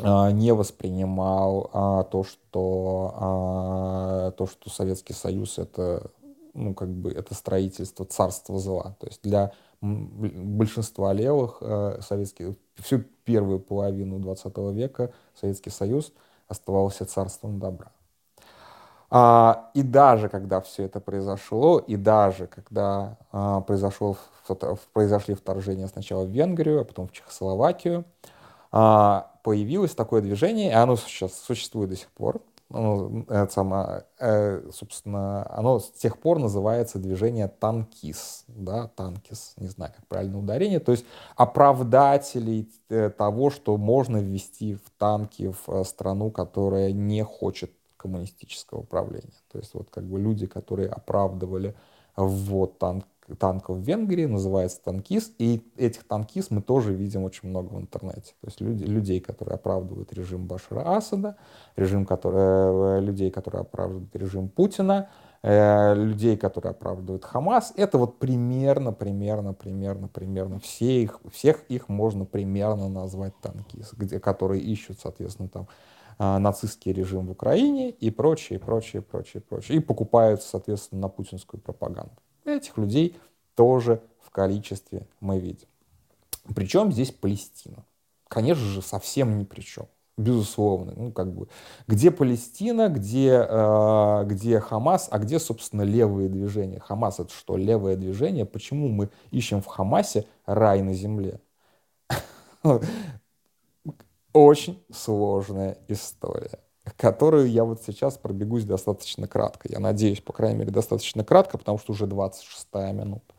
не 0.00 0.54
воспринимал 0.54 2.06
то, 2.10 2.24
что, 2.24 3.14
то, 4.36 4.46
что 4.46 4.70
Советский 4.70 5.12
Союз 5.12 5.58
это, 5.58 6.10
ну, 6.54 6.72
как 6.74 6.88
бы, 6.88 7.12
это 7.12 7.34
строительство 7.34 8.06
царства 8.06 8.58
зла. 8.58 8.96
То 8.98 9.06
есть 9.06 9.20
для 9.22 9.52
большинства 9.82 11.12
левых 11.12 11.58
э, 11.60 11.98
советских, 12.02 12.54
всю 12.76 13.00
первую 13.24 13.58
половину 13.58 14.20
20 14.20 14.56
века 14.72 15.12
Советский 15.34 15.70
Союз 15.70 16.12
оставался 16.46 17.04
царством 17.04 17.58
добра. 17.58 17.90
А, 19.14 19.68
и 19.74 19.82
даже 19.82 20.30
когда 20.30 20.62
все 20.62 20.84
это 20.84 20.98
произошло, 20.98 21.78
и 21.78 21.96
даже 21.96 22.46
когда 22.46 23.18
а, 23.30 23.60
произошло, 23.60 24.16
произошли 24.94 25.34
вторжения 25.34 25.86
сначала 25.86 26.24
в 26.24 26.30
Венгрию, 26.30 26.80
а 26.80 26.84
потом 26.84 27.08
в 27.08 27.12
Чехословакию, 27.12 28.06
а, 28.70 29.30
появилось 29.42 29.94
такое 29.94 30.22
движение, 30.22 30.70
и 30.70 30.74
оно 30.74 30.96
сейчас 30.96 31.34
существует 31.34 31.90
до 31.90 31.96
сих 31.96 32.08
пор, 32.08 32.40
ну, 32.70 33.26
это 33.28 33.52
само, 33.52 34.02
э, 34.18 34.70
собственно, 34.72 35.46
оно 35.58 35.78
с 35.78 35.90
тех 35.90 36.18
пор 36.18 36.38
называется 36.38 36.98
движение 36.98 37.48
танкис, 37.48 38.44
да, 38.48 38.88
танкис, 38.96 39.52
не 39.58 39.68
знаю, 39.68 39.92
как 39.94 40.06
правильно 40.06 40.38
ударение, 40.38 40.80
то 40.80 40.92
есть 40.92 41.04
оправдателей 41.36 42.66
э, 42.88 43.10
того, 43.10 43.50
что 43.50 43.76
можно 43.76 44.16
ввести 44.16 44.76
в 44.76 44.90
танки 44.96 45.52
в 45.52 45.70
э, 45.70 45.84
страну, 45.84 46.30
которая 46.30 46.92
не 46.92 47.22
хочет 47.22 47.70
коммунистического 48.02 48.80
управления. 48.80 49.32
То 49.50 49.58
есть 49.58 49.74
вот 49.74 49.88
как 49.90 50.04
бы 50.04 50.18
люди, 50.18 50.46
которые 50.46 50.88
оправдывали 50.88 51.74
ввод 52.16 52.78
танк, 52.78 53.06
танков 53.38 53.78
в 53.78 53.82
Венгрии, 53.82 54.26
называется 54.26 54.82
танкист, 54.82 55.34
и 55.38 55.64
этих 55.76 56.04
танкист 56.04 56.50
мы 56.50 56.60
тоже 56.60 56.92
видим 56.92 57.24
очень 57.24 57.48
много 57.48 57.68
в 57.68 57.80
интернете. 57.80 58.34
То 58.40 58.46
есть 58.46 58.60
люди, 58.60 58.84
людей, 58.84 59.20
которые 59.20 59.54
оправдывают 59.54 60.12
режим 60.12 60.46
Башара 60.46 60.96
Асада, 60.96 61.36
режим, 61.76 62.04
который, 62.04 62.98
э, 62.98 63.00
людей, 63.00 63.30
которые 63.30 63.62
оправдывают 63.62 64.14
режим 64.14 64.48
Путина, 64.48 65.08
э, 65.42 65.94
людей, 65.94 66.36
которые 66.36 66.70
оправдывают 66.70 67.24
Хамас, 67.24 67.72
это 67.76 67.98
вот 67.98 68.18
примерно, 68.18 68.92
примерно, 68.92 69.54
примерно, 69.54 70.08
примерно 70.08 70.58
все 70.58 71.02
их, 71.02 71.20
всех 71.32 71.64
их 71.68 71.88
можно 71.88 72.24
примерно 72.24 72.88
назвать 72.88 73.34
танкист, 73.40 73.94
где, 73.94 74.20
которые 74.20 74.62
ищут, 74.62 74.98
соответственно, 75.00 75.48
там 75.48 75.68
нацистский 76.38 76.92
режим 76.92 77.26
в 77.26 77.30
Украине 77.32 77.90
и 77.90 78.10
прочее, 78.10 78.58
прочее, 78.58 79.02
прочее, 79.02 79.42
прочее. 79.42 79.78
И 79.78 79.80
покупаются, 79.80 80.48
соответственно, 80.48 81.02
на 81.02 81.08
путинскую 81.08 81.60
пропаганду. 81.60 82.16
Этих 82.44 82.76
людей 82.78 83.16
тоже 83.54 84.02
в 84.20 84.30
количестве 84.30 85.06
мы 85.20 85.38
видим. 85.38 85.68
Причем 86.54 86.92
здесь 86.92 87.12
Палестина? 87.12 87.84
Конечно 88.28 88.64
же, 88.64 88.82
совсем 88.82 89.38
ни 89.38 89.44
при 89.44 89.60
чем. 89.60 89.86
Безусловно. 90.18 90.92
Ну, 90.94 91.12
как 91.12 91.32
бы, 91.32 91.48
где 91.86 92.10
Палестина, 92.10 92.88
где, 92.88 93.46
э, 93.48 94.24
где 94.26 94.60
Хамас, 94.60 95.08
а 95.10 95.18
где, 95.18 95.38
собственно, 95.38 95.82
левые 95.82 96.28
движения? 96.28 96.80
Хамас 96.80 97.18
это 97.18 97.32
что, 97.32 97.56
левое 97.56 97.96
движение? 97.96 98.44
Почему 98.44 98.88
мы 98.88 99.08
ищем 99.30 99.62
в 99.62 99.66
Хамасе 99.66 100.26
рай 100.44 100.82
на 100.82 100.92
земле? 100.92 101.40
Очень 104.32 104.82
сложная 104.90 105.78
история 105.88 106.58
которую 106.96 107.48
я 107.50 107.64
вот 107.64 107.82
сейчас 107.82 108.18
пробегусь 108.18 108.64
достаточно 108.64 109.28
кратко. 109.28 109.68
Я 109.70 109.78
надеюсь, 109.78 110.20
по 110.20 110.32
крайней 110.32 110.58
мере, 110.58 110.70
достаточно 110.70 111.24
кратко, 111.24 111.58
потому 111.58 111.78
что 111.78 111.92
уже 111.92 112.06
26 112.06 112.74
минута. 112.92 113.34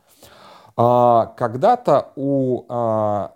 А, 0.76 1.28
когда-то 1.38 2.12
у 2.16 2.66
а, 2.70 3.36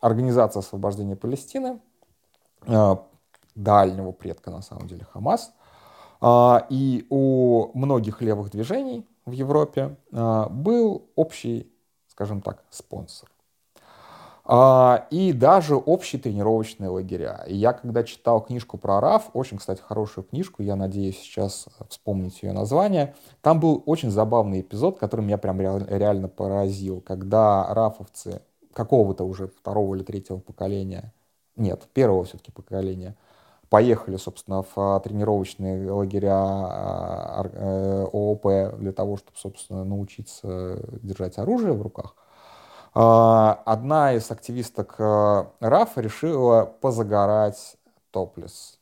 Организации 0.00 0.58
освобождения 0.58 1.16
Палестины, 1.16 1.80
а, 2.66 3.06
дальнего 3.54 4.12
предка, 4.12 4.50
на 4.50 4.62
самом 4.62 4.88
деле, 4.88 5.06
Хамас, 5.12 5.52
а, 6.20 6.66
и 6.68 7.06
у 7.08 7.70
многих 7.78 8.20
левых 8.20 8.50
движений 8.50 9.06
в 9.26 9.30
Европе 9.32 9.96
а, 10.12 10.48
был 10.48 11.08
общий, 11.14 11.72
скажем 12.08 12.42
так, 12.42 12.64
спонсор. 12.70 13.31
А, 14.44 15.06
и 15.10 15.32
даже 15.32 15.76
общие 15.76 16.20
тренировочные 16.20 16.90
лагеря. 16.90 17.44
И 17.46 17.54
я 17.54 17.72
когда 17.72 18.02
читал 18.02 18.40
книжку 18.40 18.76
про 18.76 19.00
РАФ, 19.00 19.30
очень, 19.34 19.58
кстати, 19.58 19.80
хорошую 19.80 20.24
книжку, 20.24 20.62
я 20.62 20.74
надеюсь 20.74 21.18
сейчас 21.18 21.66
вспомнить 21.88 22.42
ее 22.42 22.52
название, 22.52 23.14
там 23.40 23.60
был 23.60 23.82
очень 23.86 24.10
забавный 24.10 24.60
эпизод, 24.60 24.98
который 24.98 25.24
меня 25.24 25.38
прям 25.38 25.60
реально 25.60 26.28
поразил, 26.28 27.00
когда 27.00 27.72
рафовцы 27.72 28.42
какого-то 28.72 29.24
уже 29.24 29.46
второго 29.48 29.94
или 29.94 30.02
третьего 30.02 30.38
поколения, 30.38 31.12
нет, 31.56 31.88
первого 31.92 32.24
все-таки 32.24 32.50
поколения, 32.50 33.16
поехали, 33.68 34.16
собственно, 34.16 34.62
в 34.62 34.72
а, 34.76 34.98
тренировочные 35.00 35.90
лагеря 35.90 36.34
а, 36.34 37.44
э, 37.44 38.06
ООП 38.12 38.78
для 38.78 38.92
того, 38.92 39.16
чтобы, 39.18 39.38
собственно, 39.38 39.84
научиться 39.84 40.82
держать 41.02 41.38
оружие 41.38 41.72
в 41.74 41.82
руках. 41.82 42.16
А, 42.94 43.62
одна 43.64 44.14
из 44.14 44.30
активисток 44.30 44.96
э, 44.98 45.44
РАФ 45.60 45.96
решила 45.96 46.64
позагорать 46.64 47.76
топлес. 48.10 48.78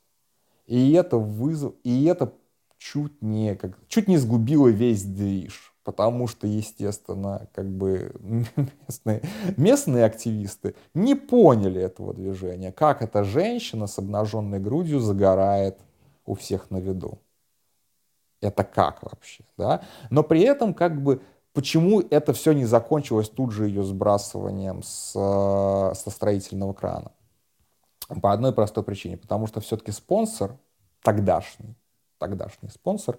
И 0.66 0.92
это 0.92 1.16
вызов, 1.16 1.75
и 1.85 2.05
это 2.07 2.33
чуть 2.77 3.23
не, 3.23 3.55
как, 3.55 3.79
чуть 3.88 4.09
не 4.09 4.16
сгубило 4.16 4.68
весь 4.68 5.05
движ. 5.05 5.75
Потому 5.85 6.27
что, 6.27 6.46
естественно, 6.46 7.49
как 7.55 7.68
бы 7.68 8.12
местные, 8.57 9.23
местные 9.57 10.05
активисты 10.05 10.75
не 10.92 11.14
поняли 11.14 11.81
этого 11.81 12.12
движения. 12.12 12.73
Как 12.73 13.03
эта 13.03 13.25
женщина 13.25 13.87
с 13.87 13.99
обнаженной 13.99 14.59
грудью 14.59 15.01
загорает 15.01 15.79
у 16.27 16.35
всех 16.35 16.70
на 16.70 16.79
виду. 16.79 17.18
Это 18.40 18.64
как 18.64 19.03
вообще, 19.03 19.44
да? 19.57 19.83
Но 20.11 20.23
при 20.23 20.42
этом 20.42 20.75
как 20.75 21.03
бы 21.03 21.23
Почему 21.52 22.00
это 22.00 22.32
все 22.32 22.52
не 22.52 22.64
закончилось 22.64 23.28
тут 23.28 23.50
же 23.50 23.66
ее 23.66 23.82
сбрасыванием 23.82 24.82
с, 24.84 25.12
э, 25.16 25.94
со 25.94 26.10
строительного 26.10 26.72
крана? 26.72 27.10
По 28.22 28.32
одной 28.32 28.52
простой 28.52 28.84
причине. 28.84 29.16
Потому 29.16 29.46
что 29.46 29.60
все-таки 29.60 29.90
спонсор, 29.90 30.56
тогдашний, 31.02 31.74
тогдашний 32.18 32.68
спонсор, 32.68 33.18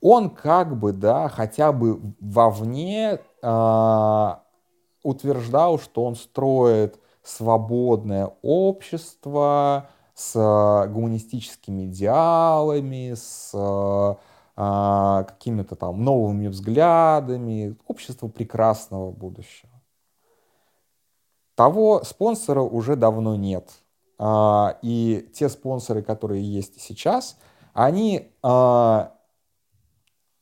он 0.00 0.30
как 0.30 0.76
бы, 0.78 0.92
да, 0.92 1.28
хотя 1.28 1.72
бы 1.72 2.00
вовне 2.20 3.20
э, 3.42 4.34
утверждал, 5.02 5.78
что 5.78 6.04
он 6.04 6.16
строит 6.16 6.98
свободное 7.22 8.32
общество 8.42 9.88
с 10.14 10.86
гуманистическими 10.88 11.86
идеалами, 11.86 13.14
с 13.14 13.52
а, 14.60 15.22
какими-то 15.22 15.76
там 15.76 16.02
новыми 16.02 16.48
взглядами, 16.48 17.76
общество 17.86 18.26
прекрасного 18.26 19.12
будущего. 19.12 19.70
Того 21.54 22.02
спонсора 22.02 22.62
уже 22.62 22.96
давно 22.96 23.36
нет. 23.36 23.70
А, 24.18 24.76
и 24.82 25.30
те 25.32 25.48
спонсоры, 25.48 26.02
которые 26.02 26.42
есть 26.42 26.80
сейчас, 26.80 27.38
они 27.72 28.32
а, 28.42 29.14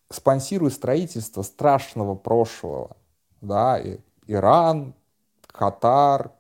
спонсируют 0.09 0.73
строительство 0.73 1.43
страшного 1.43 2.15
прошлого. 2.15 2.97
Да, 3.43 3.79
и 3.79 3.99
Иран, 4.27 4.95
Катар, 5.47 6.33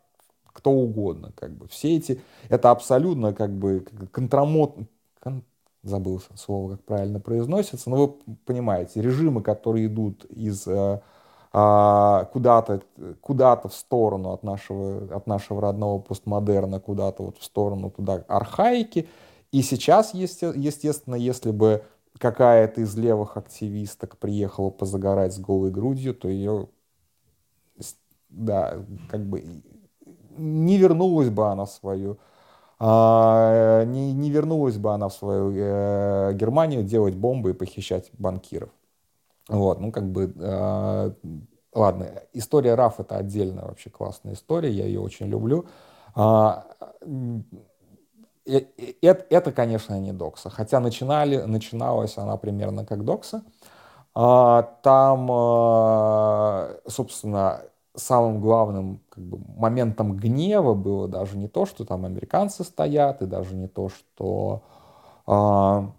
кто 0.46 0.70
угодно. 0.70 1.32
Как 1.36 1.54
бы. 1.54 1.68
Все 1.68 1.94
эти, 1.98 2.22
это 2.48 2.70
абсолютно 2.70 3.34
как 3.34 3.50
бы 3.50 3.84
контрамот, 4.12 4.78
забыл 5.88 6.20
слово, 6.34 6.72
как 6.72 6.84
правильно 6.84 7.20
произносится, 7.20 7.90
но 7.90 7.96
вы 7.96 8.36
понимаете, 8.44 9.00
режимы, 9.00 9.42
которые 9.42 9.86
идут 9.86 10.24
из 10.26 10.66
э, 10.66 11.00
а, 11.52 12.24
куда-то 12.32 12.82
куда 13.20 13.56
в 13.56 13.72
сторону 13.72 14.32
от 14.32 14.42
нашего, 14.42 15.16
от 15.16 15.26
нашего 15.26 15.62
родного 15.62 15.98
постмодерна, 16.00 16.80
куда-то 16.80 17.22
вот 17.22 17.38
в 17.38 17.44
сторону 17.44 17.90
туда 17.90 18.24
архаики. 18.28 19.08
И 19.52 19.62
сейчас, 19.62 20.12
естественно, 20.12 21.14
если 21.14 21.52
бы 21.52 21.82
какая-то 22.18 22.82
из 22.82 22.94
левых 22.96 23.36
активисток 23.36 24.18
приехала 24.18 24.70
позагорать 24.70 25.34
с 25.34 25.38
голой 25.38 25.70
грудью, 25.70 26.14
то 26.14 26.28
ее, 26.28 26.68
да, 28.28 28.78
как 29.10 29.24
бы 29.24 29.62
не 30.36 30.76
вернулась 30.76 31.30
бы 31.30 31.46
она 31.46 31.66
свою 31.66 32.18
а, 32.78 33.84
не, 33.84 34.12
не 34.12 34.30
вернулась 34.30 34.76
бы 34.76 34.92
она 34.92 35.08
в 35.08 35.14
свою 35.14 35.50
э, 35.54 36.32
Германию 36.34 36.82
делать 36.82 37.14
бомбы 37.14 37.50
и 37.50 37.54
похищать 37.54 38.10
банкиров. 38.18 38.68
Вот, 39.48 39.80
ну 39.80 39.92
как 39.92 40.10
бы, 40.10 40.32
э, 40.36 41.10
ладно, 41.72 42.22
история 42.34 42.74
РАФ 42.74 43.00
это 43.00 43.16
отдельная 43.16 43.64
вообще 43.64 43.88
классная 43.88 44.34
история, 44.34 44.70
я 44.70 44.84
ее 44.84 45.00
очень 45.00 45.26
люблю. 45.26 45.66
А, 46.14 46.66
э, 48.44 48.60
это, 49.00 49.26
это, 49.30 49.52
конечно, 49.52 49.98
не 49.98 50.12
докса, 50.12 50.50
хотя 50.50 50.80
начинали, 50.80 51.38
начиналась 51.38 52.18
она 52.18 52.36
примерно 52.36 52.84
как 52.84 53.04
докса. 53.04 53.42
А, 54.14 54.62
там, 54.82 55.28
собственно, 56.88 57.62
самым 57.96 58.40
главным 58.40 59.00
как 59.08 59.24
бы, 59.24 59.38
моментом 59.56 60.16
гнева 60.16 60.74
было 60.74 61.08
даже 61.08 61.36
не 61.36 61.48
то, 61.48 61.66
что 61.66 61.84
там 61.84 62.04
американцы 62.04 62.64
стоят, 62.64 63.22
и 63.22 63.26
даже 63.26 63.54
не 63.54 63.68
то, 63.68 63.88
что 63.88 64.62
а, 65.26 65.92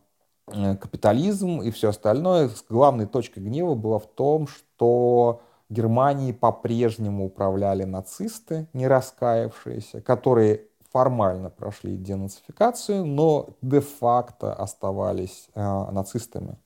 э, 0.47 0.75
капитализм 0.77 1.62
и 1.62 1.71
все 1.71 1.89
остальное. 1.89 2.49
Главной 2.69 3.07
точкой 3.07 3.39
гнева 3.39 3.75
было 3.75 3.99
в 3.99 4.07
том, 4.07 4.47
что 4.47 5.41
Германии 5.69 6.31
по-прежнему 6.31 7.25
управляли 7.25 7.83
нацисты, 7.83 8.67
не 8.73 8.88
раскаявшиеся, 8.88 10.01
которые 10.01 10.67
формально 10.91 11.49
прошли 11.49 11.97
денацификацию, 11.97 13.05
но 13.05 13.49
де-факто 13.62 14.53
оставались 14.53 15.49
э, 15.53 15.62
нацистами. 15.91 16.57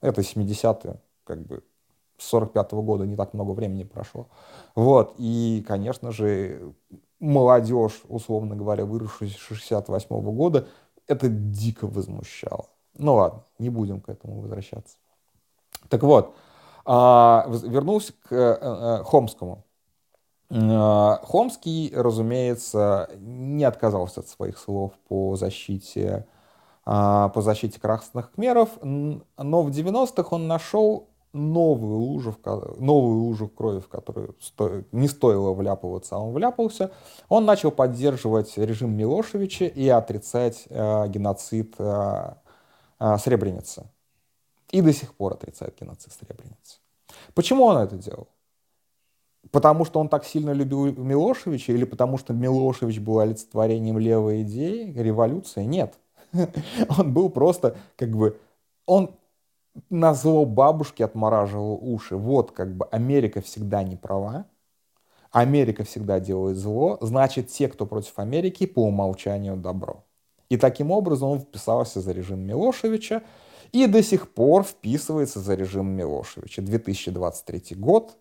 Это 0.00 0.22
70-е, 0.22 1.00
как 1.24 1.46
бы 1.46 1.62
с 2.18 2.26
45 2.26 2.72
-го 2.72 2.82
года 2.82 3.06
не 3.06 3.16
так 3.16 3.34
много 3.34 3.52
времени 3.52 3.84
прошло. 3.84 4.26
Вот, 4.74 5.14
и, 5.18 5.64
конечно 5.66 6.12
же, 6.12 6.72
молодежь, 7.20 8.02
условно 8.08 8.56
говоря, 8.56 8.84
выросшая 8.84 9.28
с 9.28 9.36
68 9.36 10.08
-го 10.08 10.32
года, 10.32 10.68
это 11.06 11.28
дико 11.28 11.86
возмущало. 11.86 12.66
Ну 12.98 13.14
ладно, 13.14 13.44
не 13.58 13.70
будем 13.70 14.00
к 14.00 14.08
этому 14.08 14.40
возвращаться. 14.40 14.96
Так 15.88 16.02
вот, 16.02 16.34
а, 16.84 17.46
вернулся 17.48 18.12
к 18.12 18.32
э, 18.32 18.58
э, 18.60 19.02
Хомскому. 19.04 19.64
А, 20.50 21.20
Хомский, 21.24 21.92
разумеется, 21.94 23.10
не 23.18 23.64
отказался 23.64 24.20
от 24.20 24.28
своих 24.28 24.58
слов 24.58 24.92
по 25.08 25.36
защите, 25.36 26.26
а, 26.84 27.28
по 27.30 27.42
защите 27.42 27.80
красных 27.80 28.30
кхмеров, 28.30 28.70
но 28.82 29.62
в 29.62 29.70
90-х 29.70 30.28
он 30.30 30.46
нашел 30.46 31.08
новую 31.36 31.98
лужу, 31.98 32.36
новую 32.78 33.18
лужу 33.20 33.48
крови, 33.48 33.80
в 33.80 33.88
которую 33.88 34.34
сто, 34.40 34.82
не 34.92 35.08
стоило 35.08 35.52
вляпываться, 35.52 36.16
а 36.16 36.18
он 36.18 36.32
вляпался, 36.32 36.90
он 37.28 37.44
начал 37.44 37.70
поддерживать 37.70 38.56
режим 38.56 38.96
Милошевича 38.96 39.66
и 39.66 39.88
отрицать 39.88 40.64
э, 40.68 41.08
геноцид 41.08 41.74
э, 41.78 42.34
э, 42.98 43.18
Сребреницы. 43.18 43.90
И 44.70 44.80
до 44.80 44.92
сих 44.92 45.14
пор 45.14 45.34
отрицает 45.34 45.76
геноцид 45.80 46.12
Сребреницы. 46.12 46.78
Почему 47.34 47.64
он 47.64 47.78
это 47.78 47.96
делал? 47.96 48.28
Потому 49.50 49.84
что 49.84 50.00
он 50.00 50.08
так 50.08 50.24
сильно 50.24 50.50
любил 50.50 50.86
Милошевича 50.86 51.72
или 51.72 51.84
потому 51.84 52.18
что 52.18 52.32
Милошевич 52.32 52.98
был 52.98 53.20
олицетворением 53.20 53.98
левой 53.98 54.42
идеи, 54.42 54.92
революции? 54.92 55.64
Нет. 55.64 55.94
Он 56.98 57.12
был 57.12 57.30
просто 57.30 57.76
как 57.96 58.10
бы... 58.10 58.38
Он 58.86 59.16
на 59.90 60.14
зло 60.14 60.44
бабушки 60.44 61.02
отмораживал 61.02 61.78
уши. 61.82 62.16
Вот 62.16 62.52
как 62.52 62.76
бы 62.76 62.86
Америка 62.86 63.40
всегда 63.40 63.82
не 63.82 63.96
права, 63.96 64.46
Америка 65.30 65.84
всегда 65.84 66.20
делает 66.20 66.56
зло, 66.56 66.98
значит, 67.00 67.48
те, 67.48 67.68
кто 67.68 67.86
против 67.86 68.18
Америки, 68.18 68.66
по 68.66 68.84
умолчанию 68.84 69.56
добро. 69.56 70.04
И 70.48 70.56
таким 70.56 70.90
образом 70.90 71.30
он 71.30 71.40
вписался 71.40 72.00
за 72.00 72.12
режим 72.12 72.40
Милошевича 72.40 73.22
и 73.72 73.86
до 73.86 74.02
сих 74.02 74.32
пор 74.32 74.62
вписывается 74.62 75.40
за 75.40 75.54
режим 75.54 75.88
Милошевича. 75.88 76.62
2023 76.62 77.76
год, 77.76 78.16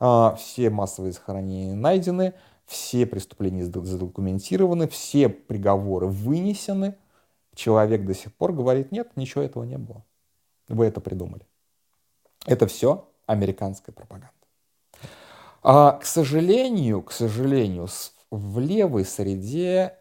а, 0.00 0.34
все 0.34 0.70
массовые 0.70 1.12
захоронения 1.12 1.74
найдены, 1.74 2.34
все 2.66 3.06
преступления 3.06 3.64
задокументированы, 3.64 4.88
все 4.88 5.28
приговоры 5.28 6.06
вынесены. 6.06 6.96
Человек 7.54 8.04
до 8.04 8.14
сих 8.14 8.34
пор 8.34 8.52
говорит, 8.52 8.92
нет, 8.92 9.16
ничего 9.16 9.42
этого 9.42 9.64
не 9.64 9.78
было. 9.78 10.04
Вы 10.68 10.86
это 10.86 11.00
придумали. 11.00 11.46
Это 12.46 12.66
все 12.66 13.08
американская 13.26 13.94
пропаганда. 13.94 14.32
А, 15.62 15.92
к 15.92 16.04
сожалению, 16.04 17.02
к 17.02 17.12
сожалению, 17.12 17.88
в 18.30 18.58
левой 18.58 19.04
среде 19.04 19.98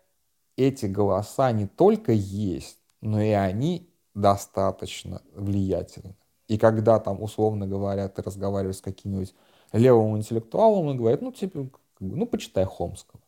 эти 0.55 0.85
голоса 0.85 1.51
не 1.51 1.67
только 1.67 2.11
есть, 2.11 2.79
но 3.01 3.21
и 3.21 3.31
они 3.31 3.89
достаточно 4.13 5.21
влиятельны. 5.33 6.15
И 6.47 6.57
когда 6.57 6.99
там, 6.99 7.21
условно 7.21 7.67
говоря, 7.67 8.07
ты 8.07 8.21
разговариваешь 8.21 8.77
с 8.77 8.81
каким-нибудь 8.81 9.33
левым 9.73 10.17
интеллектуалом, 10.17 10.87
он 10.87 10.97
говорит, 10.97 11.21
ну, 11.21 11.31
типа, 11.31 11.69
ну, 11.99 12.25
почитай 12.25 12.65
Хомского. 12.65 13.21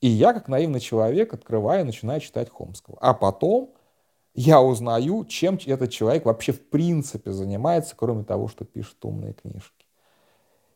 И 0.00 0.08
я, 0.08 0.32
как 0.32 0.48
наивный 0.48 0.80
человек, 0.80 1.34
открываю 1.34 1.80
и 1.82 1.86
начинаю 1.86 2.20
читать 2.20 2.48
Хомского. 2.50 2.96
А 3.00 3.14
потом 3.14 3.74
я 4.36 4.60
узнаю, 4.60 5.24
чем 5.24 5.58
этот 5.66 5.90
человек 5.90 6.26
вообще 6.26 6.52
в 6.52 6.68
принципе 6.68 7.32
занимается, 7.32 7.94
кроме 7.96 8.22
того, 8.22 8.48
что 8.48 8.64
пишет 8.64 9.02
умные 9.02 9.32
книжки. 9.32 9.86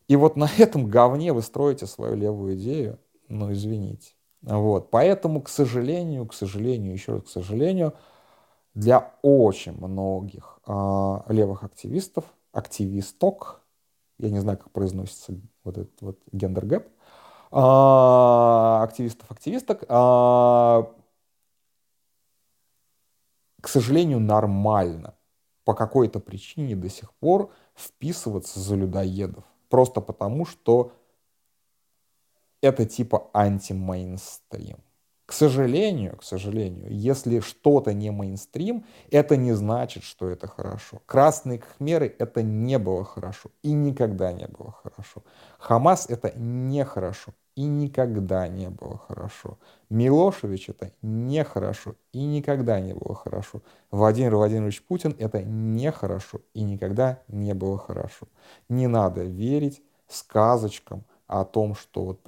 И 0.07 0.15
вот 0.15 0.35
на 0.35 0.49
этом 0.57 0.87
говне 0.87 1.31
вы 1.31 1.43
строите 1.43 1.85
свою 1.85 2.15
левую 2.15 2.55
идею, 2.55 2.99
ну 3.29 3.53
извините. 3.53 4.13
Вот. 4.41 4.89
Поэтому, 4.89 5.41
к 5.41 5.49
сожалению, 5.49 6.25
к 6.25 6.33
сожалению, 6.33 6.93
еще 6.93 7.13
раз 7.13 7.23
к 7.23 7.27
сожалению, 7.27 7.93
для 8.73 9.13
очень 9.21 9.73
многих 9.73 10.59
э, 10.65 11.17
левых 11.27 11.63
активистов, 11.63 12.25
активисток, 12.51 13.61
я 14.17 14.31
не 14.31 14.39
знаю, 14.39 14.57
как 14.57 14.71
произносится 14.71 15.33
вот 15.63 15.77
этот 15.77 16.01
вот 16.01 16.19
gender 16.31 16.65
gap, 16.65 16.87
э, 16.87 18.83
активистов, 18.83 19.29
активисток, 19.29 19.83
э, 19.87 20.83
к 23.61 23.67
сожалению, 23.67 24.19
нормально 24.19 25.15
по 25.63 25.73
какой-то 25.73 26.19
причине 26.19 26.75
до 26.75 26.89
сих 26.89 27.13
пор 27.13 27.51
вписываться 27.75 28.59
за 28.59 28.75
людоедов. 28.75 29.43
Просто 29.69 30.01
потому, 30.01 30.45
что 30.45 30.91
это 32.61 32.85
типа 32.85 33.29
антимейнстрим. 33.33 34.77
К 35.25 35.33
сожалению, 35.33 36.17
к 36.17 36.23
сожалению, 36.23 36.91
если 36.91 37.39
что-то 37.39 37.93
не 37.93 38.11
мейнстрим, 38.11 38.85
это 39.11 39.37
не 39.37 39.53
значит, 39.53 40.03
что 40.03 40.27
это 40.27 40.45
хорошо. 40.47 41.01
Красные 41.05 41.59
кхмеры 41.59 42.13
это 42.19 42.41
не 42.43 42.77
было 42.77 43.05
хорошо 43.05 43.49
и 43.61 43.71
никогда 43.71 44.33
не 44.33 44.47
было 44.47 44.73
хорошо. 44.73 45.23
Хамас 45.57 46.09
это 46.09 46.33
не 46.37 46.83
хорошо 46.83 47.33
и 47.55 47.63
никогда 47.63 48.47
не 48.47 48.69
было 48.69 48.97
хорошо. 48.97 49.57
Милошевич 49.89 50.69
это 50.69 50.91
нехорошо 51.01 51.95
и 52.13 52.23
никогда 52.23 52.79
не 52.79 52.93
было 52.93 53.15
хорошо. 53.15 53.61
Владимир 53.91 54.35
Владимирович 54.35 54.83
Путин 54.83 55.15
это 55.19 55.43
нехорошо 55.43 56.41
и 56.53 56.63
никогда 56.63 57.21
не 57.27 57.53
было 57.53 57.77
хорошо. 57.77 58.27
Не 58.69 58.87
надо 58.87 59.23
верить 59.23 59.81
сказочкам 60.07 61.03
о 61.27 61.45
том, 61.45 61.75
что 61.75 62.05
вот 62.05 62.21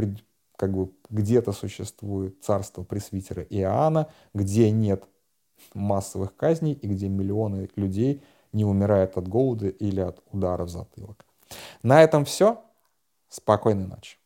как 0.56 0.74
бы 0.74 0.92
где-то 1.10 1.52
существует 1.52 2.44
царство 2.44 2.84
пресвитера 2.84 3.44
Иоанна, 3.44 4.10
где 4.34 4.72
нет 4.72 5.04
массовых 5.74 6.36
казней 6.36 6.74
и 6.74 6.88
где 6.88 7.10
миллионы 7.10 7.70
людей 7.76 8.22
не 8.52 8.66
умирают 8.66 9.18
от 9.18 9.28
голода 9.28 9.68
или 9.68 10.00
от 10.00 10.22
удара 10.32 10.66
в 10.66 10.70
затылок. 10.70 11.26
На 11.82 12.04
этом 12.04 12.26
все. 12.26 12.62
Спокойной 13.30 13.88
ночи. 13.88 14.18